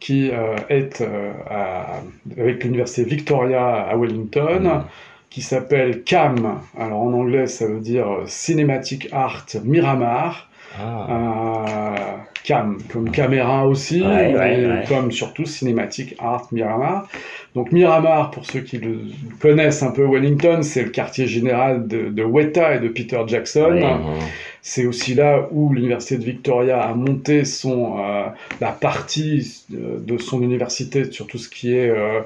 qui 0.00 0.30
euh, 0.30 0.56
est 0.68 1.00
euh, 1.00 1.32
à- 1.50 2.00
avec 2.38 2.64
l'université 2.64 3.04
Victoria 3.04 3.74
à 3.74 3.96
Wellington, 3.96 4.60
Mhm. 4.62 4.82
qui 5.30 5.42
s'appelle 5.42 6.02
CAM. 6.04 6.60
Alors 6.78 7.00
en 7.02 7.12
anglais 7.12 7.46
ça 7.46 7.66
veut 7.66 7.80
dire 7.80 8.06
Cinematic 8.26 9.08
Art 9.12 9.46
Miramar. 9.64 10.48
Ah, 10.78 12.16
cam, 12.44 12.78
comme 12.92 13.10
caméra 13.10 13.66
aussi, 13.66 14.02
Ouais, 14.02 14.34
ouais, 14.34 14.84
comme 14.86 15.10
surtout 15.10 15.46
Cinematic 15.46 16.14
Art 16.18 16.46
Miramar. 16.52 17.08
Donc 17.54 17.72
Miramar, 17.72 18.30
pour 18.30 18.44
ceux 18.46 18.60
qui 18.60 18.78
le 18.78 18.98
connaissent 19.40 19.82
un 19.82 19.90
peu 19.90 20.04
Wellington, 20.06 20.62
c'est 20.62 20.82
le 20.82 20.90
quartier 20.90 21.26
général 21.26 21.88
de, 21.88 22.10
de 22.10 22.22
Weta 22.22 22.76
et 22.76 22.80
de 22.80 22.88
Peter 22.88 23.20
Jackson. 23.26 23.80
C'est 24.60 24.86
aussi 24.86 25.14
là 25.14 25.46
où 25.50 25.72
l'université 25.72 26.16
de 26.16 26.24
Victoria 26.24 26.80
a 26.80 26.94
monté 26.94 27.44
son, 27.44 27.98
euh, 27.98 28.24
la 28.60 28.72
partie 28.72 29.62
euh, 29.74 29.98
de 30.00 30.16
son 30.18 30.42
université 30.42 31.10
sur 31.10 31.26
tout 31.26 31.36
ce 31.36 31.50
qui 31.50 31.74
est 31.74 31.90
euh, 31.90 32.20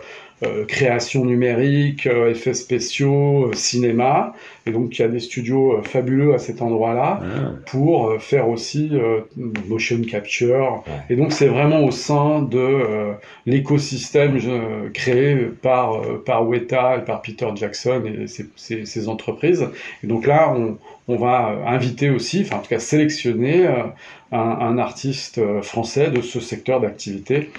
création 0.67 1.25
numérique, 1.25 2.07
euh, 2.07 2.31
effets 2.31 2.55
spéciaux, 2.55 3.47
euh, 3.49 3.53
cinéma. 3.55 4.35
Et 4.67 4.71
donc 4.71 4.99
il 4.99 5.03
y 5.03 5.05
a 5.05 5.09
des 5.09 5.21
studios 5.21 5.73
euh, 5.79 5.83
fabuleux 5.83 6.35
à 6.35 6.39
cet 6.39 6.61
endroit-là 6.63 7.21
Ah, 7.23 7.53
pour 7.67 8.09
euh, 8.11 8.19
faire 8.19 8.49
aussi 8.49 8.91
euh, 8.93 9.21
motion 9.69 10.01
capture. 10.03 10.85
Et 11.11 11.17
donc 11.17 11.33
c'est 11.33 11.49
vraiment 11.49 11.85
au 11.85 11.91
sein 11.91 12.43
de 12.43 12.59
euh, 12.59 13.13
l'écosystème 13.47 14.39
euh, 14.47 14.89
créé 14.93 15.37
par, 15.63 15.95
euh, 15.95 16.23
par 16.25 16.47
Weta 16.49 16.99
et 16.99 17.05
par 17.05 17.23
Peter 17.23 17.49
Jackson 17.55 18.03
et 18.07 18.27
ses, 18.27 18.47
ses- 18.57 18.85
ses 18.87 19.09
entreprises. 19.09 19.67
Et 20.05 20.07
donc 20.07 20.27
là, 20.27 20.55
on, 20.57 20.77
on 21.09 21.17
va 21.17 21.51
euh, 21.51 21.67
inviter 21.67 22.11
aussi, 22.11 22.43
enfin 22.43 22.57
en 22.57 22.61
tout 22.61 22.69
cas 22.69 22.79
sélectionner 22.79 23.67
euh, 23.67 23.73
un, 24.33 24.39
un 24.39 24.79
artiste 24.79 25.39
euh, 25.39 25.63
français 25.63 26.11
de 26.11 26.21
ce 26.21 26.39
secteur 26.41 26.81
d'activité 26.81 27.51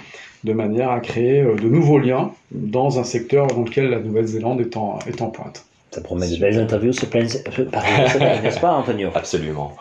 de 0.44 0.52
manière 0.52 0.90
à 0.90 1.00
créer 1.00 1.42
euh, 1.42 1.56
de 1.56 1.68
nouveaux 1.68 1.98
liens 1.98 2.32
dans 2.50 2.98
un 2.98 3.04
secteur 3.04 3.46
dans 3.48 3.62
lequel 3.62 3.90
la 3.90 4.00
Nouvelle-Zélande 4.00 4.60
est 4.60 4.76
en, 4.76 4.98
est 5.06 5.20
en 5.22 5.30
pointe. 5.30 5.64
ça 5.92 6.00
promet 6.02 6.28
de 6.28 6.36
belles 6.36 6.58
interviews 6.58 6.92
sur 6.92 7.08
plein 7.10 7.22
n'est-ce 8.42 8.60
pas, 8.60 8.72
Antonio? 8.72 9.10
Absolument. 9.14 9.76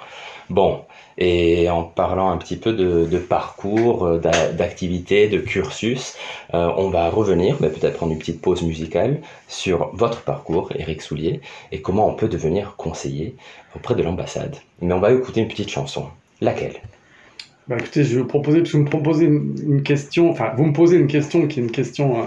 Bon, 0.50 0.86
et 1.18 1.70
en 1.70 1.84
parlant 1.84 2.32
un 2.32 2.38
petit 2.38 2.58
peu 2.58 2.74
de, 2.74 3.06
de 3.06 3.18
parcours, 3.20 4.06
euh, 4.06 4.20
d'a- 4.20 4.51
d'activités, 4.51 5.28
de 5.30 5.38
cursus, 5.39 6.16
euh, 6.54 6.72
on 6.78 6.89
va 6.89 7.10
revenir, 7.10 7.58
mais 7.60 7.70
peut-être 7.70 7.98
prendre 7.98 8.13
une 8.13 8.20
petite 8.20 8.42
pause 8.42 8.63
musicale, 8.63 9.22
sur 9.48 9.92
votre 9.96 10.24
parcours, 10.24 10.72
Eric 10.75 11.01
Soulier, 11.01 11.42
et 11.72 11.82
comment 11.82 12.08
on 12.08 12.16
peut 12.16 12.30
devenir 12.30 12.75
conseiller 12.78 13.38
auprès 13.75 13.96
de 13.96 14.04
l'ambassade. 14.04 14.56
Mais 14.82 14.94
on 14.94 15.00
va 15.00 15.12
écouter 15.13 15.42
une 15.42 15.48
petite 15.48 15.70
chanson. 15.70 16.08
Laquelle? 16.42 16.82
Bah 17.70 17.76
écoutez, 17.80 18.04
je 18.04 18.16
vais 18.16 18.22
vous 18.22 18.28
proposer, 18.28 18.58
parce 18.60 18.72
que 18.72 18.78
vous 18.78 18.84
me 18.84 18.90
proposez 18.90 19.26
une, 19.26 19.84
question, 19.84 20.32
enfin, 20.32 20.52
vous 20.58 20.66
me 20.66 20.74
posez 20.74 20.98
une 20.98 21.06
question 21.08 21.48
qui 21.48 21.60
est 21.60 21.64
une 21.64 21.72
question 21.72 22.20
euh, 22.20 22.24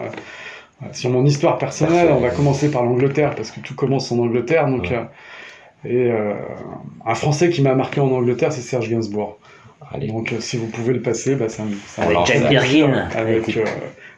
euh, 0.82 0.86
sur 0.92 1.10
mon 1.10 1.26
histoire 1.26 1.58
personnelle. 1.58 2.06
Parfait. 2.06 2.12
On 2.12 2.20
va 2.20 2.30
commencer 2.30 2.70
par 2.70 2.84
l'Angleterre, 2.84 3.34
parce 3.34 3.50
que 3.50 3.58
tout 3.58 3.74
commence 3.74 4.12
en 4.12 4.20
Angleterre. 4.20 4.68
Donc, 4.68 4.82
Ouais. 4.84 4.94
euh, 4.96 5.04
et 5.84 6.12
euh, 6.12 6.34
un 7.04 7.14
Français 7.16 7.50
qui 7.50 7.60
m'a 7.60 7.74
marqué 7.74 8.00
en 8.00 8.08
Angleterre, 8.12 8.52
c'est 8.52 8.60
Serge 8.60 8.88
Gainsbourg. 8.88 9.38
Allez. 9.92 10.06
Donc, 10.06 10.32
euh, 10.32 10.36
si 10.38 10.56
vous 10.56 10.68
pouvez 10.68 10.92
le 10.92 11.02
passer, 11.02 11.34
bah, 11.34 11.48
ça 11.48 11.64
me. 11.64 11.74
ça 11.88 12.02
Avec 12.02 12.18
Jane. 12.24 12.48
Birkin. 12.48 12.92
Avec 13.16 13.56
euh, 13.56 13.64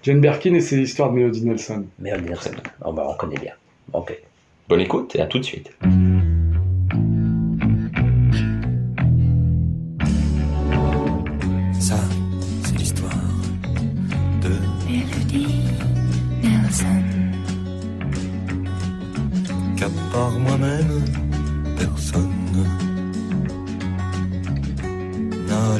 Jane 0.03 0.21
Birkin 0.21 0.53
et 0.53 0.61
ses 0.61 0.77
histoires 0.79 1.11
de 1.11 1.17
Melody 1.17 1.47
Nelson. 1.47 1.87
Merde, 1.99 2.23
Nelson. 2.29 2.53
Oh, 2.85 2.93
bah, 2.93 3.07
on 3.09 3.15
connaît 3.15 3.39
bien. 3.39 3.53
Ok. 3.95 4.15
Bonne 4.69 4.81
écoute 4.81 5.17
et 5.17 5.23
à 5.23 5.27
tout 5.27 5.39
de 5.39 5.45
suite. 5.45 5.71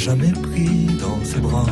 Jamais 0.05 0.33
pris 0.33 0.85
dans 1.01 1.25
ses 1.25 1.41
bras. 1.41 1.65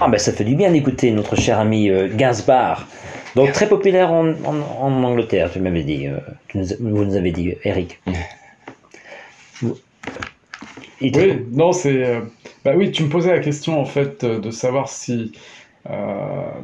Ah 0.00 0.08
ben 0.08 0.18
ça 0.18 0.32
fait 0.32 0.44
du 0.44 0.54
bien 0.54 0.70
d'écouter 0.70 1.10
notre 1.10 1.36
cher 1.36 1.58
ami 1.58 1.90
euh, 1.90 2.08
Gainsbourg. 2.14 2.84
Donc 3.34 3.52
très 3.52 3.68
populaire 3.68 4.12
en, 4.12 4.28
en- 4.44 4.62
en 4.80 5.04
Angleterre, 5.04 5.50
tu 5.52 5.60
m'avais 5.60 5.82
dit. 5.84 6.06
euh, 6.06 6.18
tu 6.48 6.58
nous, 6.58 6.66
vous 6.80 7.04
nous 7.04 7.16
avez 7.16 7.32
dit, 7.32 7.54
Eric. 7.64 8.00
Oui, 11.20 11.46
non, 11.52 11.72
c'est. 11.72 12.04
euh, 12.04 12.20
Bah 12.64 12.72
oui, 12.76 12.90
tu 12.90 13.04
me 13.04 13.08
posais 13.08 13.30
la 13.32 13.40
question 13.40 13.80
en 13.80 13.84
fait 13.84 14.24
euh, 14.24 14.40
de 14.40 14.50
savoir 14.50 14.88
si 14.88 15.32
euh, 15.90 15.94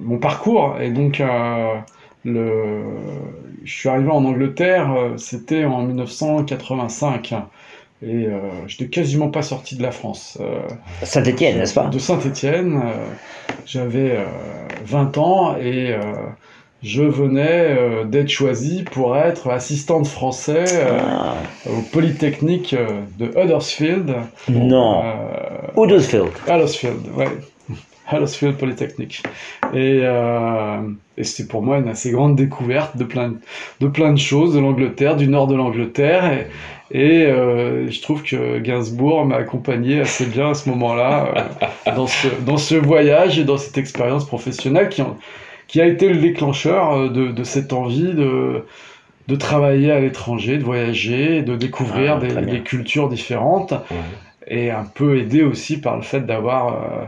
mon 0.01 0.19
parcours 0.19 0.81
et 0.81 0.91
donc 0.91 1.23
le. 2.25 2.83
Je 3.65 3.73
suis 3.73 3.89
arrivé 3.89 4.11
en 4.11 4.25
Angleterre, 4.25 4.95
c'était 5.17 5.65
en 5.65 5.83
1985 5.83 7.35
et 8.07 8.27
euh, 8.27 8.39
j'étais 8.67 8.87
quasiment 8.89 9.29
pas 9.29 9.43
sorti 9.43 9.77
de 9.77 9.83
la 9.83 9.91
France. 9.93 10.37
Euh, 10.41 10.61
Saint-Étienne, 11.03 11.59
n'est-ce 11.59 11.75
pas? 11.75 11.87
De 11.87 11.99
Saint-Étienne. 11.99 12.81
J'avais 13.67 14.13
euh, 14.13 14.25
20 14.85 15.17
ans 15.19 15.57
et 15.57 15.93
euh, 15.93 16.01
je 16.83 17.03
venais 17.03 17.75
euh, 17.79 18.05
d'être 18.05 18.29
choisi 18.29 18.83
pour 18.83 19.17
être 19.17 19.49
assistant 19.51 20.01
de 20.01 20.07
français 20.07 20.65
euh, 20.75 20.99
Ah, 21.01 21.37
au 21.67 21.81
Polytechnique 21.93 22.75
euh, 22.75 23.01
de 23.19 23.27
Huddersfield. 23.27 24.15
Non. 24.49 25.03
Euh, 25.05 25.83
Huddersfield. 25.83 26.29
Huddersfield, 26.47 27.01
ouais. 27.17 27.29
Huddersfield 28.15 28.57
Polytechnique. 28.57 29.23
Et, 29.75 30.01
euh, 30.03 30.79
et 31.17 31.25
c'était 31.25 31.49
pour 31.49 31.63
moi 31.63 31.79
une 31.79 31.89
assez 31.89 32.11
grande 32.11 32.37
découverte 32.37 32.97
de 32.97 33.05
plein 33.05 33.35
de, 33.81 33.89
plein 33.89 34.13
de 34.13 34.19
choses, 34.19 34.55
de 34.55 34.61
l'Angleterre, 34.61 35.17
du 35.17 35.27
nord 35.29 35.47
de 35.47 35.55
l'Angleterre. 35.57 36.33
Et, 36.33 36.47
et 36.91 37.27
euh, 37.27 37.91
je 37.91 38.01
trouve 38.03 38.23
que 38.23 38.59
Gainsbourg 38.59 39.25
m'a 39.25 39.37
accompagné 39.37 40.01
assez 40.01 40.27
bien 40.27 40.51
à 40.51 40.55
ce 40.55 40.69
moment-là 40.69 41.49
euh, 41.87 41.91
dans, 41.97 42.07
ce, 42.07 42.29
dans 42.47 42.57
ce 42.59 42.75
voyage 42.75 43.39
et 43.39 43.45
dans 43.45 43.57
cette 43.57 43.79
expérience 43.79 44.27
professionnelle 44.27 44.89
qui, 44.91 45.03
en- 45.03 45.17
qui 45.67 45.81
a 45.81 45.87
été 45.87 46.09
le 46.09 46.17
déclencheur 46.21 46.93
euh, 46.93 47.09
de, 47.09 47.29
de 47.33 47.45
cette 47.45 47.73
envie 47.73 48.13
de, 48.13 48.65
de 49.29 49.37
travailler 49.37 49.91
à 49.93 50.01
l'étranger, 50.01 50.59
de 50.59 50.65
voyager, 50.65 51.43
de 51.43 51.57
découvrir 51.57 52.21
Ah, 52.23 52.41
des, 52.43 52.61
cultures 52.61 53.09
différentes 53.09 53.73
et 54.47 54.71
un 54.71 54.85
peu 54.85 55.19
aidé 55.19 55.43
aussi 55.43 55.81
par 55.81 55.97
le 55.97 56.03
fait 56.03 56.21
d'avoir 56.21 56.69
euh, 56.75 57.05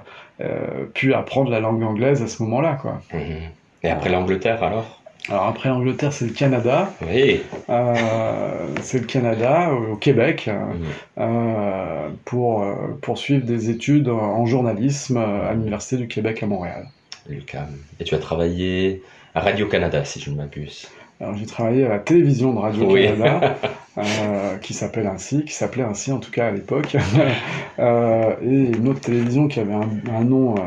pu 0.95 1.14
apprendre 1.14 1.50
la 1.50 1.61
langue 1.61 1.83
anglaise 1.83 2.23
à 2.23 2.26
ce 2.28 2.43
moment-là. 2.43 2.78
Quoi. 2.81 3.00
Mhm. 3.12 3.21
Et 3.83 3.88
après 3.90 4.11
l'Angleterre 4.11 4.62
alors? 4.62 5.00
Alors 5.28 5.47
après 5.47 5.69
l'Angleterre, 5.71 6.12
c'est 6.12 6.26
le 6.26 6.33
Canada. 6.33 6.88
Oui. 7.02 7.43
Euh, 7.69 7.95
c'est 8.83 8.99
le 9.00 9.07
Canada, 9.07 9.73
au 9.73 9.97
Québec, 9.97 10.47
euh, 10.47 10.52
Mhm. 10.52 10.85
euh, 11.19 12.09
pour 12.25 12.62
euh, 12.62 12.75
poursuivre 13.02 13.45
des 13.45 13.71
études 13.71 14.09
en 14.09 14.47
journalisme 14.47 15.16
euh, 15.16 15.50
à 15.50 15.52
l'Université 15.55 15.97
du 15.97 16.07
Québec 16.07 16.43
à 16.43 16.47
Montréal. 16.47 16.87
Lucam. 17.28 17.66
Et 17.99 18.05
tu 18.05 18.14
as 18.14 18.19
travaillé 18.19 19.02
à 19.35 19.40
Radio-Canada, 19.40 20.05
si 20.05 20.21
je 20.21 20.31
ne 20.31 20.37
m'abuse. 20.37 20.87
Alors 21.20 21.37
j'ai 21.37 21.46
travaillé 21.46 21.85
à 21.85 21.88
la 21.88 21.99
télévision 21.99 22.52
de 22.52 22.58
Oui. 22.85 23.06
Radio-Canada, 23.06 23.56
euh, 23.99 24.56
qui 24.58 24.75
s'appelle 24.75 25.06
ainsi, 25.06 25.44
qui 25.44 25.52
s'appelait 25.54 25.82
ainsi 25.85 26.12
en 26.12 26.18
tout 26.18 26.30
cas 26.30 26.49
à 26.49 26.50
l'époque, 26.50 26.96
Euh, 27.78 28.35
et 28.42 28.75
une 28.76 28.88
autre 28.88 29.00
télévision 29.00 29.49
qui 29.49 29.61
avait 29.61 29.75
un, 29.75 29.88
un 30.11 30.25
nom 30.25 30.56
euh, 30.56 30.61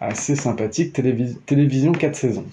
assez 0.00 0.34
sympathique, 0.34 0.94
Télévis- 0.94 1.36
Télévision 1.44 1.92
4 1.92 2.16
saisons, 2.16 2.46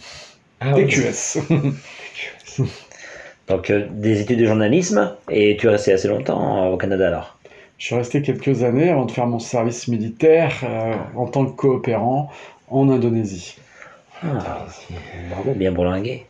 Ah, 0.60 0.74
oui. 0.76 0.86
TQS. 0.86 1.38
Donc 3.48 3.70
euh, 3.70 3.88
des 3.92 4.22
études 4.22 4.40
de 4.40 4.46
journalisme 4.46 5.16
et 5.30 5.58
tu 5.58 5.68
es 5.68 5.70
resté 5.70 5.94
assez 5.94 6.08
longtemps 6.08 6.66
euh, 6.66 6.70
au 6.74 6.78
Canada 6.78 7.08
alors? 7.08 7.38
Je 7.78 7.86
suis 7.86 7.96
resté 7.96 8.22
quelques 8.22 8.64
années 8.64 8.90
avant 8.90 9.06
de 9.06 9.12
faire 9.12 9.28
mon 9.28 9.40
service 9.40 9.88
militaire 9.88 10.54
euh, 10.64 10.96
en 11.16 11.28
tant 11.28 11.46
que 11.46 11.56
coopérant 11.56 12.30
en 12.70 12.90
Indonésie. 12.90 13.56
Ah, 14.22 14.68
bravo, 15.30 15.54
bien 15.54 15.72
bourlingué. 15.72 16.26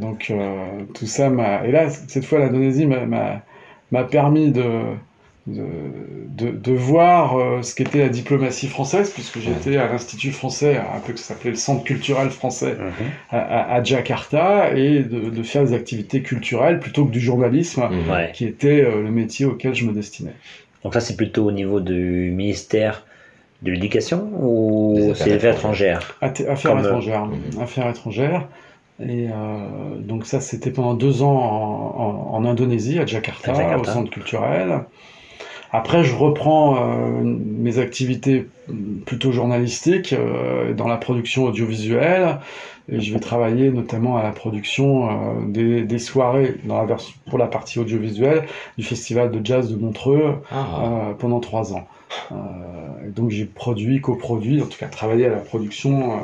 Donc 0.00 0.28
euh, 0.30 0.82
tout 0.94 1.06
ça 1.06 1.30
m'a... 1.30 1.66
Et 1.66 1.72
là, 1.72 1.88
cette 1.90 2.24
fois, 2.24 2.38
l'Indonésie 2.40 2.86
m'a- 2.86 3.42
permis 4.04 4.50
de, 4.52 4.64
de, 5.46 5.64
de, 6.28 6.50
de 6.50 6.72
voir 6.72 7.36
euh, 7.38 7.62
ce 7.62 7.74
qu'était 7.74 7.98
la 7.98 8.08
diplomatie 8.08 8.68
française, 8.68 9.10
puisque 9.10 9.38
j'étais 9.40 9.76
à 9.76 9.86
l'Institut 9.90 10.30
français, 10.32 10.76
un 10.78 11.00
peu 11.00 11.12
que 11.12 11.18
ça 11.18 11.34
s'appelait 11.34 11.50
le 11.50 11.56
Centre 11.56 11.84
culturel 11.84 12.30
français 12.30 12.76
à, 13.30 13.38
à- 13.38 13.74
à 13.74 13.82
Jakarta, 13.84 14.72
et 14.74 15.00
de, 15.00 15.30
de 15.30 15.42
faire 15.42 15.64
des 15.64 15.74
activités 15.74 16.22
culturelles 16.22 16.80
plutôt 16.80 17.04
que 17.04 17.10
du 17.12 17.20
journalisme. 17.20 17.82
Ouais. 18.10 18.30
qui 18.32 18.46
était 18.46 18.82
euh, 18.84 19.02
le 19.02 19.10
métier 19.10 19.44
auquel 19.46 19.74
je 19.74 19.84
me 19.84 19.92
destinais. 19.92 20.34
Donc 20.84 20.94
ça 20.94 21.00
c'est 21.00 21.16
plutôt 21.16 21.44
au 21.46 21.52
niveau 21.52 21.80
du 21.80 22.32
ministère 22.34 23.04
de 23.62 23.70
l'éducation 23.70 24.28
ou 24.40 24.94
c'est 25.14 25.22
affaires 25.22 25.26
affaires 25.36 25.52
étrangères 25.54 26.18
Affaires 26.48 26.72
étrangères. 26.86 27.26
Mhm. 27.26 27.62
Affaires 27.62 27.88
étrangères. 27.88 28.48
Et 29.00 29.28
euh, 29.30 29.98
donc 29.98 30.26
ça, 30.26 30.40
c'était 30.40 30.70
pendant 30.70 30.94
deux 30.94 31.22
ans 31.22 31.34
en, 31.36 32.02
en- 32.02 32.34
en 32.34 32.44
Indonésie, 32.44 32.98
à 32.98 33.06
Jakarta, 33.06 33.50
À 33.52 33.54
Jakarta. 33.54 33.80
au 33.80 33.84
centre 33.84 34.10
culturel. 34.10 34.80
Après, 35.72 36.04
je 36.04 36.14
reprends 36.14 36.76
euh, 36.76 37.22
mes 37.22 37.78
activités 37.78 38.46
plutôt 39.06 39.32
journalistiques 39.32 40.12
euh, 40.12 40.74
dans 40.74 40.86
la 40.86 40.98
production 40.98 41.44
audiovisuelle. 41.44 42.38
Et 42.88 43.00
je 43.00 43.12
vais 43.12 43.20
travailler 43.20 43.70
notamment 43.70 44.16
à 44.16 44.22
la 44.24 44.32
production 44.32 45.08
des, 45.46 45.82
des 45.82 45.98
soirées 46.00 46.56
dans 46.64 46.78
la 46.78 46.84
version, 46.84 47.14
pour 47.30 47.38
la 47.38 47.46
partie 47.46 47.78
audiovisuelle 47.78 48.44
du 48.76 48.84
Festival 48.84 49.30
de 49.30 49.40
jazz 49.44 49.70
de 49.70 49.76
Montreux 49.76 50.42
Ah, 50.50 51.14
pendant 51.18 51.38
trois 51.40 51.72
ans. 51.74 51.86
Donc 53.08 53.30
j'ai 53.30 53.44
produit, 53.46 54.00
coproduit, 54.00 54.60
en 54.62 54.66
tout 54.66 54.78
cas 54.78 54.86
travaillé 54.88 55.26
à 55.26 55.30
la 55.30 55.36
production 55.38 56.20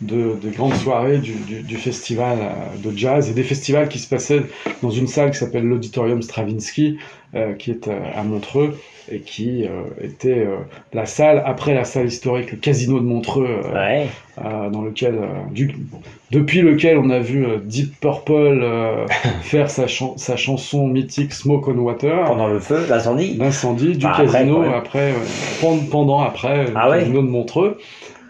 de, 0.00 0.36
de 0.40 0.50
grandes 0.50 0.74
soirées 0.74 1.18
du, 1.18 1.32
du, 1.34 1.62
du 1.62 1.76
festival 1.76 2.38
euh, 2.40 2.76
de 2.90 2.96
jazz 2.96 3.28
et 3.30 3.34
des 3.34 3.42
festivals 3.42 3.88
qui 3.88 3.98
se 3.98 4.08
passaient 4.08 4.42
dans 4.82 4.90
une 4.90 5.08
salle 5.08 5.30
qui 5.32 5.38
s'appelle 5.38 5.64
l'Auditorium 5.64 6.22
Stravinsky, 6.22 6.98
euh, 7.34 7.54
qui 7.54 7.72
est 7.72 7.88
euh, 7.88 7.98
à 8.14 8.22
Montreux 8.22 8.78
et 9.10 9.20
qui 9.20 9.64
euh, 9.64 9.68
était 10.02 10.38
euh, 10.46 10.56
la 10.92 11.06
salle 11.06 11.42
après 11.46 11.74
la 11.74 11.84
salle 11.84 12.06
historique, 12.06 12.52
le 12.52 12.58
Casino 12.58 13.00
de 13.00 13.04
Montreux, 13.06 13.48
euh, 13.64 13.74
Ouais. 13.74 14.06
euh, 14.44 14.68
dans 14.70 14.82
lequel, 14.82 15.18
du- 15.50 15.74
depuis 16.30 16.60
lequel 16.60 16.98
on 16.98 17.08
a 17.10 17.18
vu 17.18 17.44
Deep 17.64 17.98
Purple 18.00 18.60
euh, 18.62 19.06
faire 19.42 19.68
sa, 19.70 19.86
chan- 19.86 20.16
sa 20.18 20.36
chanson 20.36 20.86
mythique 20.86 21.32
Smoke 21.32 21.70
on 21.70 21.78
Water. 21.78 22.24
Pendant 22.26 22.48
le 22.48 22.60
feu, 22.60 22.86
l'incendie 22.88 23.34
L'incendie 23.36 23.96
du 23.96 24.04
Bah, 24.06 24.14
casino 24.16 24.62
après, 24.72 25.12
euh, 25.12 25.66
pendant, 25.90 26.20
après 26.20 26.66
le 26.66 26.72
Ah 26.76 26.90
ouais 26.90 26.98
casino 27.00 27.22
de 27.22 27.28
Montreux. 27.28 27.78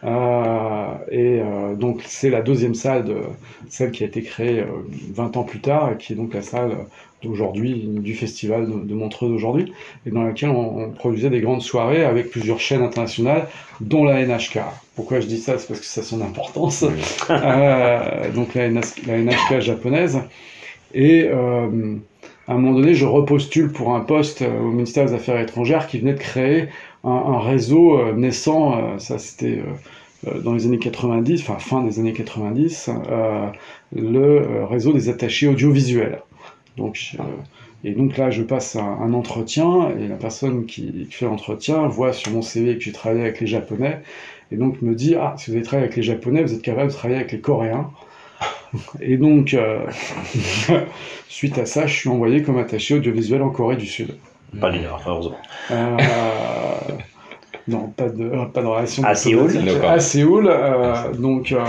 Euh, 0.04 0.94
et 1.10 1.40
euh, 1.40 1.74
donc 1.74 2.02
c'est 2.06 2.30
la 2.30 2.40
deuxième 2.40 2.74
salle 2.74 3.04
de 3.04 3.16
celle 3.68 3.90
qui 3.90 4.04
a 4.04 4.06
été 4.06 4.22
créée 4.22 4.60
euh, 4.60 4.66
20 5.12 5.36
ans 5.36 5.42
plus 5.42 5.60
tard 5.60 5.92
et 5.92 5.96
qui 5.96 6.12
est 6.12 6.16
donc 6.16 6.34
la 6.34 6.42
salle 6.42 6.76
d'aujourd'hui 7.22 7.84
du 7.84 8.14
festival 8.14 8.66
de, 8.66 8.78
de 8.78 8.94
Montreux 8.94 9.28
d'aujourd'hui 9.28 9.72
et 10.06 10.10
dans 10.10 10.22
laquelle 10.22 10.50
on, 10.50 10.84
on 10.84 10.90
produisait 10.90 11.30
des 11.30 11.40
grandes 11.40 11.62
soirées 11.62 12.04
avec 12.04 12.30
plusieurs 12.30 12.60
chaînes 12.60 12.82
internationales 12.82 13.48
dont 13.80 14.04
la 14.04 14.24
NHK. 14.24 14.60
Pourquoi 14.94 15.20
je 15.20 15.26
dis 15.26 15.38
ça? 15.38 15.58
C'est 15.58 15.68
parce 15.68 15.80
que 15.80 15.86
ça 15.86 16.00
a 16.00 16.04
son 16.04 16.20
importance. 16.22 16.84
Euh, 17.30 18.30
donc 18.32 18.54
la, 18.54 18.68
NHK, 18.68 19.06
la 19.06 19.18
NHK 19.18 19.60
japonaise. 19.60 20.18
Et 20.94 21.28
euh, 21.30 21.96
à 22.48 22.54
un 22.54 22.58
moment 22.58 22.78
donné, 22.78 22.94
je 22.94 23.04
repostule 23.04 23.70
pour 23.70 23.94
un 23.94 24.00
poste 24.00 24.42
euh, 24.42 24.60
au 24.60 24.70
ministère 24.70 25.06
des 25.06 25.12
Affaires 25.12 25.38
étrangères 25.38 25.86
qui 25.86 25.98
venait 25.98 26.14
de 26.14 26.18
créer 26.18 26.68
un, 27.04 27.10
un 27.10 27.40
réseau 27.40 27.98
euh, 27.98 28.12
naissant, 28.12 28.76
euh, 28.76 28.98
ça 28.98 29.18
c'était 29.18 29.62
euh, 30.26 30.40
dans 30.40 30.52
les 30.54 30.66
années 30.66 30.78
90, 30.78 31.42
enfin 31.42 31.58
fin 31.58 31.82
des 31.82 31.98
années 31.98 32.12
90, 32.12 32.90
euh, 33.10 33.46
le 33.94 34.64
réseau 34.64 34.92
des 34.92 35.08
attachés 35.08 35.46
audiovisuels. 35.48 36.20
Donc, 36.76 37.16
et 37.84 37.92
donc 37.92 38.16
là, 38.16 38.30
je 38.30 38.42
passe 38.42 38.76
un, 38.76 38.82
un 38.82 39.12
entretien 39.14 39.90
et 39.98 40.06
la 40.08 40.16
personne 40.16 40.66
qui, 40.66 41.06
qui 41.06 41.12
fait 41.12 41.26
l'entretien 41.26 41.86
voit 41.88 42.12
sur 42.12 42.32
mon 42.32 42.42
CV 42.42 42.76
que 42.76 42.84
j'ai 42.84 42.92
travaillé 42.92 43.22
avec 43.22 43.40
les 43.40 43.46
Japonais 43.46 44.00
et 44.50 44.56
donc 44.56 44.82
me 44.82 44.94
dit 44.94 45.14
Ah, 45.14 45.34
si 45.36 45.50
vous 45.50 45.56
avez 45.56 45.64
travaillé 45.64 45.84
avec 45.84 45.96
les 45.96 46.02
Japonais, 46.02 46.42
vous 46.42 46.54
êtes 46.54 46.62
capable 46.62 46.88
de 46.88 46.94
travailler 46.94 47.20
avec 47.20 47.32
les 47.32 47.40
Coréens. 47.40 47.90
Et 49.00 49.16
donc, 49.16 49.54
euh, 49.54 49.84
suite 51.28 51.58
à 51.58 51.66
ça, 51.66 51.86
je 51.86 51.94
suis 51.94 52.08
envoyé 52.08 52.42
comme 52.42 52.58
attaché 52.58 52.94
audiovisuel 52.94 53.42
en 53.42 53.50
Corée 53.50 53.76
du 53.76 53.86
Sud. 53.86 54.16
Pas 54.60 54.70
Nord, 54.72 55.02
heureusement. 55.06 55.38
Euh, 55.70 55.96
non, 57.66 57.88
pas 57.96 58.08
de, 58.08 58.30
pas 58.52 58.62
de 58.62 58.66
relation. 58.66 59.04
À 59.04 59.14
Séoul. 59.14 59.50
À 59.84 60.00
Séoul. 60.00 60.48
euh, 60.48 61.12
donc, 61.12 61.52
euh, 61.52 61.64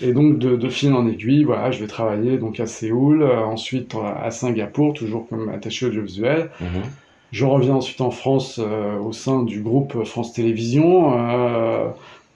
et 0.00 0.12
donc, 0.12 0.38
de, 0.38 0.56
de 0.56 0.68
fil 0.68 0.92
en 0.92 1.06
aiguille, 1.08 1.44
voilà, 1.44 1.70
je 1.70 1.80
vais 1.80 1.86
travailler 1.86 2.38
donc 2.38 2.60
à 2.60 2.66
Séoul, 2.66 3.22
euh, 3.22 3.40
ensuite 3.44 3.94
à 4.24 4.30
Singapour, 4.30 4.94
toujours 4.94 5.28
comme 5.28 5.48
attaché 5.48 5.86
audiovisuel. 5.86 6.50
Mhm. 6.60 6.82
Je 7.32 7.44
reviens 7.44 7.74
ensuite 7.74 8.00
en 8.00 8.10
France 8.12 8.60
euh, 8.62 8.96
au 8.98 9.12
sein 9.12 9.42
du 9.42 9.60
groupe 9.60 10.04
France 10.04 10.32
Télévisions 10.32 11.14
euh, 11.18 11.88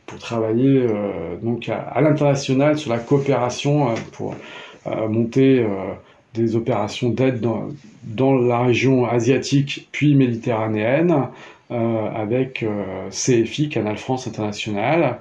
pour 0.06 0.18
travailler 0.18 0.80
euh, 0.88 1.36
donc 1.40 1.68
à, 1.68 1.76
à 1.78 2.00
l'international 2.00 2.76
sur 2.78 2.90
la 2.90 2.98
coopération 2.98 3.90
euh, 3.90 3.94
pour 4.12 4.34
euh, 4.88 5.06
monter 5.08 5.60
euh, 5.60 5.66
des 6.38 6.56
opérations 6.56 7.10
d'aide 7.10 7.40
dans, 7.40 7.68
dans 8.02 8.34
la 8.34 8.60
région 8.62 9.06
asiatique 9.06 9.88
puis 9.92 10.14
méditerranéenne 10.14 11.28
euh, 11.70 12.10
avec 12.14 12.62
euh, 12.62 13.10
CFI, 13.10 13.68
Canal 13.68 13.98
France 13.98 14.26
International, 14.26 15.20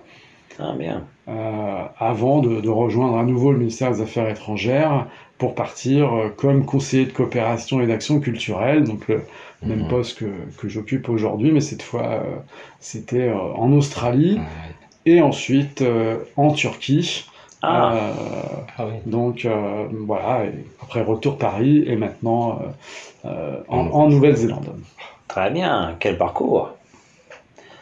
Ah, 0.59 0.75
bien. 0.75 1.09
euh, 1.27 1.83
avant 1.97 2.39
de, 2.41 2.61
de 2.61 2.69
rejoindre 2.69 3.17
à 3.17 3.23
nouveau 3.23 3.51
le 3.51 3.57
ministère 3.59 3.91
des 3.91 4.01
Affaires 4.01 4.29
étrangères 4.29 5.07
pour 5.37 5.55
partir 5.55 6.13
euh, 6.13 6.29
comme 6.29 6.65
conseiller 6.65 7.05
de 7.05 7.11
coopération 7.11 7.81
et 7.81 7.87
d'action 7.87 8.19
culturelle, 8.21 8.83
donc 8.85 9.07
le 9.09 9.25
même 9.65 9.85
Mhm. 9.85 9.87
poste 9.87 10.19
que, 10.19 10.25
que 10.57 10.69
j'occupe 10.69 11.09
aujourd'hui, 11.09 11.51
mais 11.51 11.59
cette 11.61 11.81
fois 11.83 12.23
euh, 12.23 12.37
c'était 12.79 13.27
euh, 13.29 13.35
en 13.55 13.71
Australie 13.73 14.37
Ouais. 14.37 14.77
et 15.05 15.21
ensuite 15.21 15.81
euh, 15.81 16.19
en 16.37 16.51
Turquie. 16.51 17.25
Ah, 17.67 17.93
Euh, 17.95 18.11
Ah 18.77 18.85
oui. 18.87 18.93
donc 19.05 19.45
euh, 19.45 19.85
voilà, 20.05 20.45
et 20.45 20.53
après 20.81 21.01
retour 21.01 21.37
Paris 21.37 21.83
et 21.87 21.95
maintenant 21.95 22.59
euh, 23.25 23.57
en, 23.69 24.07
Nouvelle-Zélande. 24.07 24.73
très 25.27 25.49
bien. 25.51 25.95
Quel 25.99 26.17
parcours. 26.17 26.69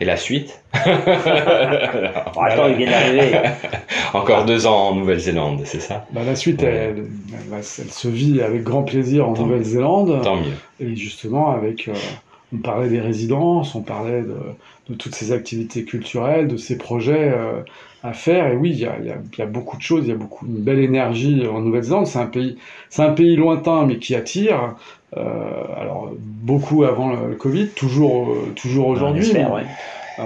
Et 0.01 0.05
la 0.05 0.17
suite 0.17 0.61
Bon, 0.75 2.41
attends, 2.41 2.67
il 2.67 2.75
vient 2.75 2.89
d'arriver. 2.91 3.31
Encore 4.13 4.45
deux 4.45 4.67
ans 4.67 4.89
en 4.89 4.95
Nouvelle-Zélande, 4.95 5.61
c'est 5.65 5.79
ça? 5.79 6.05
Bah, 6.11 6.21
la 6.25 6.35
suite, 6.35 6.61
Ouais. 6.61 6.67
elle, 6.69 7.05
elle 7.33 7.49
va- 7.49 7.57
elle 7.57 7.63
se 7.91 8.07
vit 8.07 8.41
avec 8.41 8.63
grand 8.63 8.83
plaisir 8.83 9.27
en 9.29 9.33
Nouvelle-Zélande. 9.33 10.21
Tant 10.23 10.35
mieux. 10.37 10.53
Et 10.79 10.95
justement, 10.95 11.51
avec, 11.51 11.87
euh, 11.87 11.93
on 12.53 12.57
parlait 12.57 12.89
des 12.89 12.99
résidences, 12.99 13.75
on 13.75 13.81
parlait 13.81 14.21
de, 14.21 14.37
de 14.89 14.95
toutes 14.95 15.15
ces 15.15 15.31
activités 15.31 15.83
culturelles, 15.83 16.47
de 16.47 16.57
ces 16.57 16.77
projets 16.77 17.33
euh, 17.33 17.61
à 18.03 18.13
faire. 18.13 18.47
Et 18.47 18.55
oui, 18.55 18.71
il 18.71 18.79
y 18.79 18.85
a, 18.85 18.97
il 18.99 19.05
y 19.05 19.37
y 19.37 19.41
a 19.41 19.45
beaucoup 19.45 19.77
de 19.77 19.81
choses, 19.81 20.03
il 20.05 20.09
y 20.09 20.13
a 20.13 20.15
beaucoup 20.17 20.45
une 20.45 20.61
belle 20.61 20.79
énergie 20.79 21.45
en 21.47 21.61
Nouvelle-Zélande. 21.61 22.07
C'est 22.07 22.19
un 22.19 22.27
pays, 22.27 22.57
c'est 22.89 23.03
un 23.03 23.13
pays 23.13 23.35
lointain, 23.35 23.85
mais 23.85 23.97
qui 23.97 24.15
attire. 24.15 24.75
Euh, 25.17 25.21
alors 25.77 26.11
beaucoup 26.19 26.83
avant 26.83 27.13
le, 27.13 27.35
Covid, 27.35 27.69
toujours, 27.69 28.31
euh, 28.31 28.51
toujours 28.55 28.87
aujourd'hui. 28.87 29.31
ouais. 29.31 29.63
euh, 30.19 30.23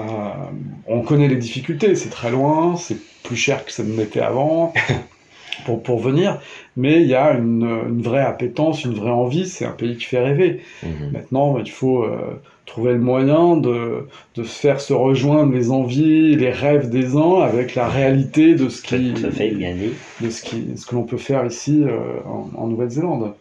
on 0.88 1.02
connaît 1.02 1.28
les 1.28 1.36
difficultés, 1.36 1.94
c'est 1.96 2.10
très 2.10 2.32
loin, 2.32 2.76
c'est 2.76 2.98
plus 3.24 3.36
cher 3.36 3.66
que 3.66 3.72
ça 3.72 3.84
ne 3.84 3.96
l'était 3.96 4.22
avant 4.22 4.74
pour, 5.66 5.84
pour 5.84 6.00
venir, 6.00 6.40
mais 6.78 7.02
il 7.02 7.08
y 7.08 7.16
a 7.16 7.34
une, 7.34 7.64
une 7.90 8.02
vraie 8.02 8.22
appétence, 8.24 8.84
une 8.84 8.94
vraie 8.94 9.12
envie, 9.12 9.48
c'est 9.48 9.66
un 9.66 9.72
pays 9.72 9.98
qui 9.98 10.06
fait 10.06 10.22
rêver. 10.22 10.62
Mhm. 10.84 11.12
Maintenant, 11.14 11.58
il 11.60 11.70
faut 11.70 12.04
euh, 12.04 12.18
trouver 12.66 12.94
le 12.94 13.00
moyen 13.00 13.58
de, 13.58 14.08
de 14.36 14.44
faire 14.44 14.80
se 14.80 14.94
rejoindre 14.94 15.54
les 15.54 15.72
envies, 15.72 16.36
les 16.36 16.52
rêves 16.52 16.90
des 16.90 17.16
uns 17.16 17.42
avec 17.42 17.76
la 17.76 17.88
réalité 17.88 18.56
de 18.56 18.70
ce, 18.70 18.82
qui, 18.82 19.14
Tout 19.14 19.26
à 19.26 19.32
fait, 19.32 19.50
bien 19.50 19.74
dit. 19.74 19.92
de 20.22 20.30
ce, 20.30 20.42
qui, 20.44 20.78
ce 20.78 20.86
que 20.86 20.96
l'on 20.96 21.04
peut 21.04 21.18
faire 21.18 21.46
ici 21.46 21.84
euh, 21.84 21.98
en, 22.26 22.50
en 22.56 22.68
Nouvelle-Zélande. 22.68 23.34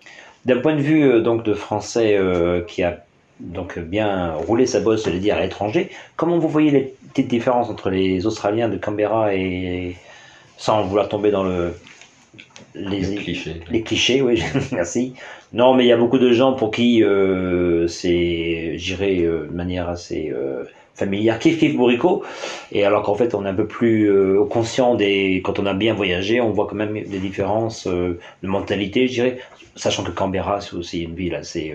D'un 0.45 0.61
point 0.61 0.75
de 0.75 0.81
vue 0.81 1.03
euh, 1.05 1.21
donc 1.21 1.45
de 1.45 1.53
français 1.55 2.17
euh, 2.17 2.63
qui 2.63 2.83
a 2.83 3.05
donc 3.41 3.79
bien 3.79 4.33
roulé 4.33 4.67
sa 4.67 4.81
bosse, 4.81 5.05
je 5.09 5.17
dire, 5.17 5.37
à 5.37 5.41
l'étranger, 5.41 5.91
comment 6.17 6.39
vous 6.39 6.49
voyez 6.49 6.71
les 6.71 6.95
petites 7.11 7.29
différences 7.29 7.71
entre 7.71 7.91
les 7.91 8.27
Australiens 8.27 8.69
de 8.69 8.77
Canberra 8.77 9.35
et 9.35 9.97
sans 10.57 10.83
vouloir 10.85 11.09
tomber 11.09 11.31
dans 11.31 11.45
le 11.45 11.73
les, 12.79 13.01
Les 13.01 13.15
clichés. 13.17 13.61
les 13.71 13.83
clichés, 13.83 14.23
oui, 14.23 14.43
merci. 14.73 15.15
Non, 15.53 15.75
mais 15.75 15.85
il 15.85 15.89
y 15.89 15.93
a 15.93 15.97
beaucoup 15.97 16.19
de 16.19 16.33
gens 16.33 16.53
pour 16.53 16.71
qui 16.71 17.03
euh, 17.03 17.87
c'est, 17.89 18.79
j'irai 18.79 19.23
euh, 19.23 19.47
de 19.47 19.55
manière 19.55 19.89
assez 19.89 20.31
euh, 20.31 20.65
familière, 20.95 21.39
kiff 21.39 21.59
kiff 21.59 21.77
bourricot. 21.77 22.23
Et 22.73 22.85
alors 22.85 23.03
qu'en 23.03 23.15
fait, 23.15 23.35
on 23.35 23.45
est 23.45 23.49
un 23.49 23.55
peu 23.55 23.67
plus 23.67 24.11
conscient 24.51 24.95
des. 24.95 25.41
Quand 25.45 25.59
on 25.59 25.67
a 25.67 25.75
bien 25.75 25.95
voyagé, 25.95 26.41
on 26.41 26.51
voit 26.51 26.67
quand 26.67 26.77
même 26.77 26.93
des 26.93 27.19
différences 27.19 27.87
de 27.87 28.19
mentalité, 28.43 29.07
je 29.09 29.15
dirais. 29.15 29.39
Sachant 29.77 30.03
que 30.03 30.11
Canberra, 30.11 30.61
c'est 30.61 30.75
aussi 30.75 31.03
une 31.03 31.15
ville 31.15 31.35
assez 31.35 31.75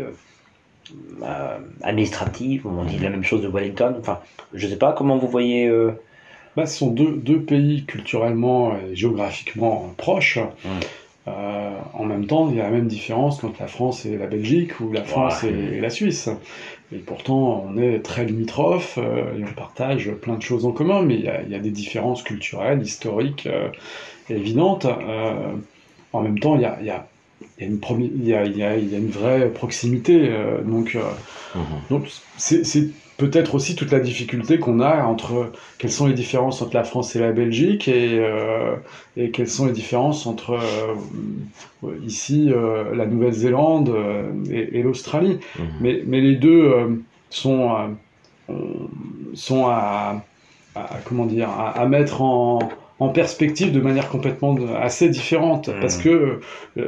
administrative. 1.81 2.67
On 2.67 2.83
dit 2.83 2.99
la 2.99 3.09
même 3.09 3.23
chose 3.23 3.41
de 3.41 3.47
Wellington. 3.47 3.95
Enfin, 3.97 4.19
je 4.53 4.67
sais 4.67 4.77
pas 4.77 4.91
comment 4.91 5.17
vous 5.17 5.29
voyez. 5.29 5.71
Bah, 6.55 6.65
ce 6.65 6.77
sont 6.77 6.91
deux, 6.91 7.13
deux 7.15 7.39
pays 7.41 7.85
culturellement 7.85 8.73
et 8.77 8.95
géographiquement 8.95 9.93
proches. 9.97 10.37
Euh, 11.27 11.71
en 11.93 12.03
même 12.03 12.27
temps, 12.27 12.49
il 12.49 12.57
y 12.57 12.59
a 12.59 12.63
la 12.63 12.69
même 12.69 12.87
différence 12.87 13.43
entre 13.43 13.61
la 13.61 13.67
France 13.67 14.05
et 14.05 14.17
la 14.17 14.27
Belgique 14.27 14.79
ou 14.81 14.91
la 14.91 15.03
France 15.03 15.43
Ouais. 15.43 15.51
et, 15.51 15.77
et 15.77 15.79
la 15.81 15.89
Suisse. 15.89 16.29
Et 16.91 16.97
pourtant, 16.97 17.65
on 17.67 17.77
est 17.77 17.99
très 17.99 18.25
limitrophes 18.25 18.99
euh, 19.01 19.37
et 19.39 19.43
on 19.43 19.53
partage 19.53 20.11
plein 20.11 20.35
de 20.35 20.41
choses 20.41 20.65
en 20.65 20.73
commun, 20.73 21.01
mais 21.01 21.15
il 21.15 21.21
y 21.23 21.29
a, 21.29 21.41
il 21.41 21.49
y 21.49 21.55
a 21.55 21.59
des 21.59 21.71
différences 21.71 22.23
culturelles, 22.23 22.81
historiques 22.83 23.47
euh, 23.47 23.69
évidentes. 24.29 24.85
Euh, 24.85 25.53
en 26.11 26.21
même 26.21 26.39
temps, 26.39 26.55
il 26.55 26.61
y 26.61 26.65
a, 26.65 26.77
il 26.81 26.85
y 26.85 26.89
a- 26.91 27.07
il 27.57 27.63
y 27.63 27.67
a 27.67 27.69
une 27.69 27.77
promi- 27.79 28.11
il 28.13 28.27
y 28.27 28.33
a- 28.33 28.45
il 28.45 28.57
y 28.57 28.63
a- 28.63 28.77
il 28.77 28.91
y 28.91 28.95
a 28.95 28.97
une 28.99 29.09
vraie 29.09 29.49
proximité. 29.49 30.27
euh, 30.29 30.61
donc, 30.61 30.95
euh, 30.95 31.03
Mhm. 31.55 31.63
donc 31.89 32.07
c'est 32.37 32.63
c'est 32.65 32.89
peut-être 33.23 33.55
aussi 33.55 33.75
toute 33.75 33.91
la 33.91 33.99
difficulté 33.99 34.59
qu'on 34.59 34.79
a 34.81 35.03
entre 35.13 35.51
quelles 35.77 35.91
sont 35.99 36.07
les 36.07 36.13
différences 36.23 36.61
entre 36.61 36.75
la 36.75 36.83
France 36.83 37.15
et 37.15 37.19
la 37.19 37.31
Belgique 37.31 37.87
et, 37.87 38.19
euh, 38.19 38.75
et 39.15 39.31
quelles 39.31 39.47
sont 39.57 39.65
les 39.67 39.71
différences 39.81 40.25
entre 40.27 40.51
euh, 40.53 41.97
ici 42.05 42.51
euh, 42.51 42.93
la 42.95 43.05
Nouvelle-Zélande 43.05 43.89
et, 44.51 44.79
et 44.79 44.81
l'Australie. 44.83 45.39
Mhm. 45.59 45.65
Mais, 45.81 46.03
mais 46.05 46.21
les 46.21 46.35
deux 46.35 46.61
sont, 47.29 47.97
sont 49.33 49.65
à, 49.67 50.27
à- 50.75 50.89
comment 51.05 51.25
dire, 51.25 51.49
à, 51.49 51.69
à 51.71 51.85
mettre 51.87 52.21
en, 52.21 52.59
en 52.99 53.09
perspective 53.09 53.71
de 53.71 53.81
manière 53.81 54.09
complètement 54.09 54.55
assez 54.81 55.09
différente 55.09 55.67
Mhm. 55.69 55.79
parce 55.81 55.97
que 55.97 56.09
euh, 56.09 56.39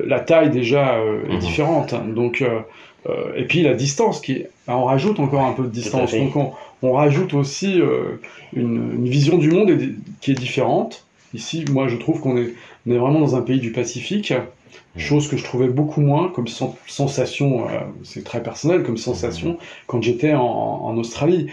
la 0.08 0.19
taille 0.19 0.50
déjà 0.50 0.95
euh, 0.98 1.24
est 1.30 1.34
Mhm. 1.34 1.39
différente. 1.39 1.93
Donc, 2.13 2.41
euh, 2.41 2.60
euh, 3.09 3.33
et 3.35 3.45
puis 3.45 3.61
la 3.61 3.73
distance 3.73 4.21
qui 4.21 4.43
on 4.67 4.85
rajoute 4.85 5.19
encore 5.19 5.45
un 5.45 5.53
peu 5.53 5.63
de 5.63 5.69
distance. 5.69 6.11
Donc 6.13 6.35
on, 6.35 6.51
on 6.81 6.93
rajoute 6.93 7.33
aussi 7.33 7.79
euh, 7.79 8.19
une, 8.53 8.93
une 8.95 9.09
vision 9.09 9.37
du 9.37 9.51
monde 9.51 9.71
qui 10.21 10.31
est 10.31 10.35
différente. 10.35 11.05
Ici, 11.33 11.65
moi, 11.69 11.87
je 11.87 11.97
trouve 11.97 12.21
qu'on 12.21 12.37
est, 12.37 12.53
on 12.87 12.91
est 12.91 12.97
vraiment 12.97 13.19
dans 13.19 13.35
un 13.35 13.41
pays 13.41 13.59
du 13.59 13.71
Pacifique, 13.71 14.33
chose 14.97 15.27
que 15.27 15.35
je 15.35 15.43
trouvais 15.43 15.67
beaucoup 15.67 16.01
moins 16.01 16.29
comme 16.29 16.47
sen- 16.47 16.73
sensation, 16.87 17.67
euh, 17.67 17.79
c'est 18.03 18.23
très 18.23 18.41
personnel 18.41 18.83
comme 18.83 18.97
sensation, 18.97 19.57
quand 19.87 20.01
j'étais 20.01 20.33
en, 20.33 20.41
en 20.43 20.97
Australie. 20.97 21.47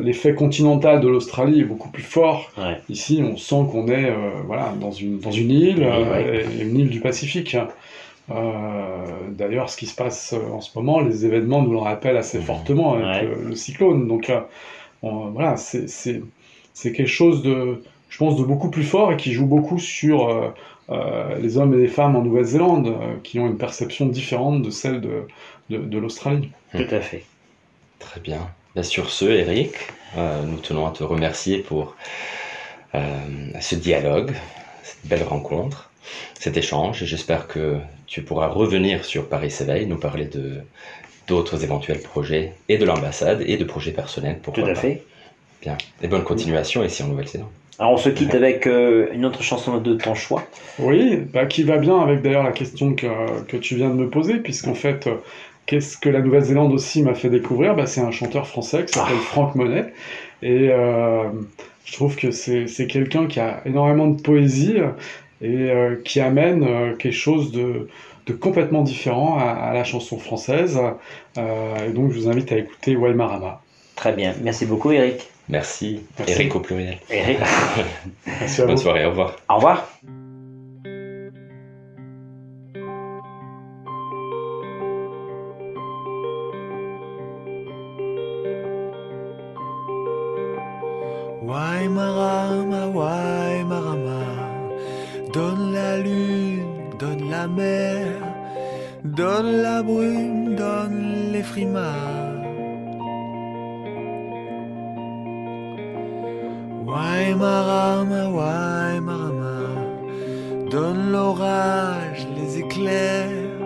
L'effet 0.00 0.34
continental 0.34 1.00
de 1.00 1.06
l'Australie 1.06 1.60
est 1.60 1.64
beaucoup 1.64 1.88
plus 1.90 2.02
fort. 2.02 2.50
Ouais. 2.58 2.78
Ici, 2.88 3.22
on 3.22 3.36
sent 3.36 3.62
qu'on 3.70 3.86
est 3.86 4.12
voilà, 4.44 4.74
dans, 4.80 4.90
une, 4.90 5.20
dans 5.20 5.30
une 5.30 5.52
île, 5.52 5.84
ouais. 5.84 6.44
une 6.60 6.76
île 6.80 6.88
du 6.88 6.98
Pacifique. 6.98 7.56
Euh, 8.30 9.04
D'ailleurs, 9.30 9.68
ce 9.68 9.76
qui 9.76 9.86
se 9.86 9.94
passe 9.94 10.32
euh, 10.32 10.50
en 10.52 10.60
ce 10.60 10.70
moment, 10.78 11.00
les 11.00 11.26
événements 11.26 11.62
nous 11.62 11.72
le 11.72 11.78
rappellent 11.78 12.16
assez 12.16 12.38
Mhm. 12.38 12.44
fortement 12.44 12.94
avec 12.94 13.06
Ouais. 13.06 13.22
le, 13.22 13.48
le 13.48 13.56
cyclone. 13.56 14.06
Donc, 14.08 14.30
euh, 14.30 14.40
on- 15.02 15.30
voilà, 15.30 15.56
c'est 15.56 15.82
quelque 16.82 17.06
chose 17.06 17.42
de, 17.42 17.82
je 18.08 18.18
pense, 18.18 18.36
de 18.36 18.44
beaucoup 18.44 18.70
plus 18.70 18.84
fort 18.84 19.12
et 19.12 19.16
qui 19.16 19.32
joue 19.32 19.46
beaucoup 19.46 19.78
sur 19.78 20.28
euh, 20.28 20.48
euh, 20.90 21.36
les 21.38 21.56
hommes 21.58 21.74
et 21.74 21.78
les 21.78 21.88
femmes 21.88 22.16
en 22.16 22.22
Nouvelle-Zélande, 22.22 22.88
euh, 22.88 23.14
qui 23.22 23.38
ont 23.40 23.46
une 23.46 23.56
perception 23.58 24.06
différente 24.06 24.62
de 24.62 24.70
celle 24.70 25.00
de, 25.00 25.26
de, 25.70 25.78
de 25.78 25.98
l'Australie. 25.98 26.50
Tout 26.76 26.84
à 26.90 27.00
fait. 27.00 27.24
Très 27.98 28.20
bien. 28.20 28.48
Bien, 28.74 28.82
sur 28.82 29.10
ce, 29.10 29.24
Eric, 29.26 29.74
euh, 30.16 30.42
nous 30.44 30.58
tenons 30.58 30.86
à 30.86 30.90
te 30.90 31.04
remercier 31.04 31.58
pour 31.58 31.94
euh, 32.94 33.00
ce 33.60 33.74
dialogue, 33.76 34.32
cette 34.82 35.06
belle 35.08 35.22
rencontre, 35.22 35.90
cet 36.38 36.56
échange. 36.56 37.02
Et 37.02 37.06
j'espère 37.06 37.48
que 37.48 37.78
tu 38.06 38.22
pourras 38.22 38.48
revenir 38.48 39.04
sur 39.04 39.28
Paris 39.28 39.50
s'éveille, 39.50 39.86
nous 39.86 39.98
parler 39.98 40.26
de 40.26 40.60
d'autres 41.28 41.62
éventuels 41.62 42.00
projets 42.00 42.52
et 42.68 42.78
de 42.78 42.84
l'ambassade 42.84 43.42
et 43.46 43.56
de 43.56 43.64
projets 43.64 43.92
personnels. 43.92 44.36
Tout 44.36 44.50
Pourquoi 44.50 44.64
à 44.64 44.74
pas. 44.74 44.80
fait. 44.80 45.02
Bien. 45.62 45.78
Et 46.02 46.08
bonne 46.08 46.24
continuation 46.24 46.82
ici 46.84 47.02
en 47.02 47.06
Nouvelle-Zélande. 47.06 47.48
Alors 47.78 47.92
on 47.92 47.96
se 47.96 48.10
quitte 48.10 48.34
avec 48.34 48.66
euh, 48.66 49.06
une 49.12 49.24
autre 49.24 49.42
chanson 49.42 49.78
de 49.78 49.94
ton 49.94 50.14
choix. 50.14 50.44
Oui, 50.78 51.16
bah, 51.32 51.46
qui 51.46 51.62
va 51.62 51.78
bien 51.78 51.98
avec 52.00 52.22
d'ailleurs 52.22 52.42
la 52.42 52.52
question 52.52 52.94
que, 52.94 53.06
que 53.48 53.56
tu 53.56 53.76
viens 53.76 53.88
de 53.88 53.94
me 53.94 54.08
poser, 54.10 54.34
puisqu'en 54.34 54.74
fait, 54.74 55.06
euh, 55.06 55.14
qu'est-ce 55.66 55.96
que 55.96 56.08
la 56.08 56.20
Nouvelle-Zélande 56.20 56.72
aussi 56.72 57.02
m'a 57.02 57.14
fait 57.14 57.30
découvrir? 57.30 57.74
Bah, 57.74 57.86
C'est 57.86 58.00
un 58.00 58.10
chanteur 58.10 58.46
français 58.46 58.84
qui 58.84 58.92
s'appelle 58.92 59.16
Franck 59.16 59.54
Monet. 59.54 59.92
Et 60.42 60.68
euh, 60.70 61.28
je 61.84 61.92
trouve 61.92 62.16
que 62.16 62.30
c'est 62.30 62.66
c'est 62.66 62.86
quelqu'un 62.86 63.26
qui 63.26 63.40
a 63.40 63.62
énormément 63.64 64.08
de 64.08 64.20
poésie 64.20 64.76
et 65.42 65.70
euh, 65.70 65.96
qui 66.04 66.20
amène 66.20 66.64
euh, 66.64 66.94
quelque 66.96 67.12
chose 67.12 67.52
de, 67.52 67.88
de 68.26 68.32
complètement 68.32 68.82
différent 68.82 69.36
à, 69.38 69.44
à 69.50 69.74
la 69.74 69.84
chanson 69.84 70.18
française. 70.18 70.80
Euh, 71.38 71.88
et 71.88 71.92
donc 71.92 72.12
je 72.12 72.18
vous 72.18 72.28
invite 72.28 72.52
à 72.52 72.58
écouter 72.58 72.96
Waimarama. 72.96 73.60
Très 73.96 74.12
bien. 74.12 74.34
Merci 74.42 74.66
beaucoup, 74.66 74.90
Eric. 74.92 75.28
Merci. 75.48 76.00
Merci. 76.18 76.32
Eric 76.34 76.56
au 76.56 76.60
pluriel. 76.60 76.98
Eric. 77.10 77.38
Merci 78.40 78.62
à 78.62 78.66
Bonne 78.66 78.76
vous. 78.76 78.82
soirée, 78.82 79.04
au 79.04 79.10
revoir. 79.10 79.36
Au 79.48 79.56
revoir. 79.56 79.88
Donne 95.32 95.72
la 95.72 95.98
lune, 95.98 96.90
donne 96.98 97.30
la 97.30 97.46
mer, 97.48 98.04
donne 99.04 99.62
la 99.62 99.82
brume, 99.82 100.54
donne 100.54 101.32
les 101.32 101.42
frimas. 101.42 102.42
Waimarama, 106.86 108.22
Waimarama, 108.38 109.58
donne 110.70 111.12
l'orage, 111.12 112.26
les 112.36 112.58
éclairs, 112.58 113.56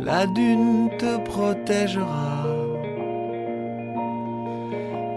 la 0.00 0.26
dune 0.26 0.90
te 0.98 1.18
protégera 1.30 2.46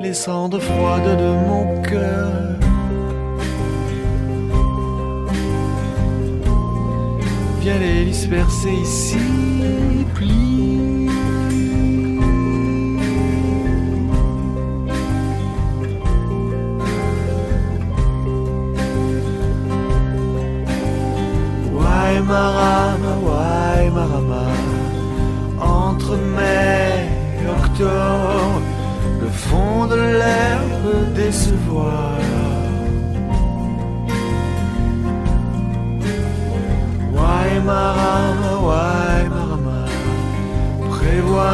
les 0.01 0.13
cendres 0.13 0.61
froides 0.61 1.17
de 1.17 1.31
mon 1.47 1.81
cœur. 1.83 2.58
Viens 7.61 7.77
les 7.77 8.05
disperser 8.05 8.73
ici, 8.73 9.17
plie. 10.15 11.09
Waimarama, 21.73 23.13
Waimarama, 23.27 24.45
entre 25.59 26.15
mai 26.35 26.98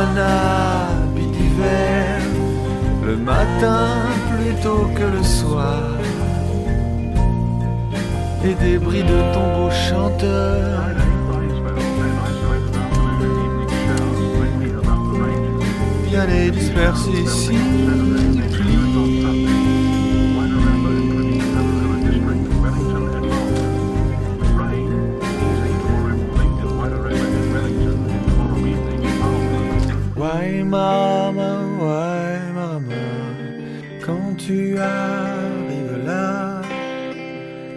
un 0.01 0.17
habit 0.17 1.27
d'hiver, 1.35 2.21
le 3.05 3.15
matin 3.17 3.87
plutôt 4.31 4.85
que 4.97 5.05
le 5.17 5.23
soir, 5.23 5.83
et 8.43 8.55
des 8.63 8.77
bris 8.77 9.03
de 9.03 9.19
tombeaux 9.33 9.71
chanteurs. 9.87 10.81
Viens 16.07 16.25
les 16.27 16.51
disperser 16.51 17.11
ici. 17.25 18.24
Mama, 30.67 31.51
why 31.79 32.51
mama, 32.53 33.05
quand 34.03 34.35
tu 34.35 34.77
arrives 34.79 36.05
là, 36.05 36.61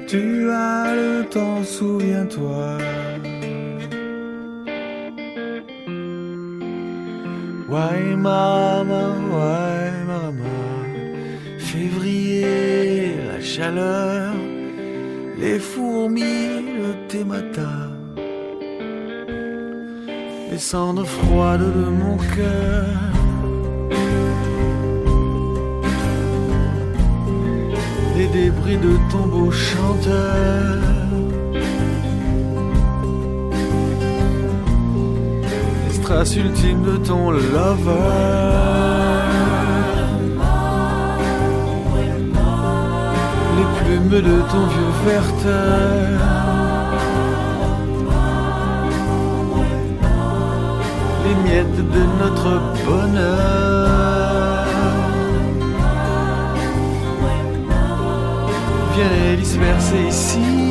tu 0.06 0.50
as 0.50 0.94
le 0.94 1.24
temps, 1.28 1.62
souviens-toi. 1.62 2.78
Why 7.68 8.16
mama, 8.16 9.04
why 9.32 9.90
mama, 10.06 10.58
février, 11.58 13.16
la 13.30 13.40
chaleur, 13.40 14.32
les 15.38 15.58
fourmis, 15.58 16.62
le 16.82 17.06
thé 17.08 17.22
les 20.58 20.64
cendres 20.64 21.06
froides 21.06 21.60
de 21.60 21.88
mon 22.00 22.16
cœur. 22.16 22.86
Les 28.16 28.26
débris 28.26 28.78
de 28.88 28.94
tombeaux 29.12 29.52
chanteurs. 29.52 30.82
Les 35.86 35.94
strass 35.94 36.34
ultimes 36.34 36.82
de 36.90 36.96
ton 37.08 37.30
lover. 37.30 38.08
Les 43.56 43.68
plumes 43.78 44.22
de 44.28 44.36
ton 44.50 44.64
vieux 44.74 44.94
verteur. 45.06 46.57
De 51.48 52.04
notre 52.20 52.60
bonheur. 52.84 54.66
Viens 58.94 59.30
les 59.30 59.36
disperser 59.38 60.08
ici. 60.08 60.67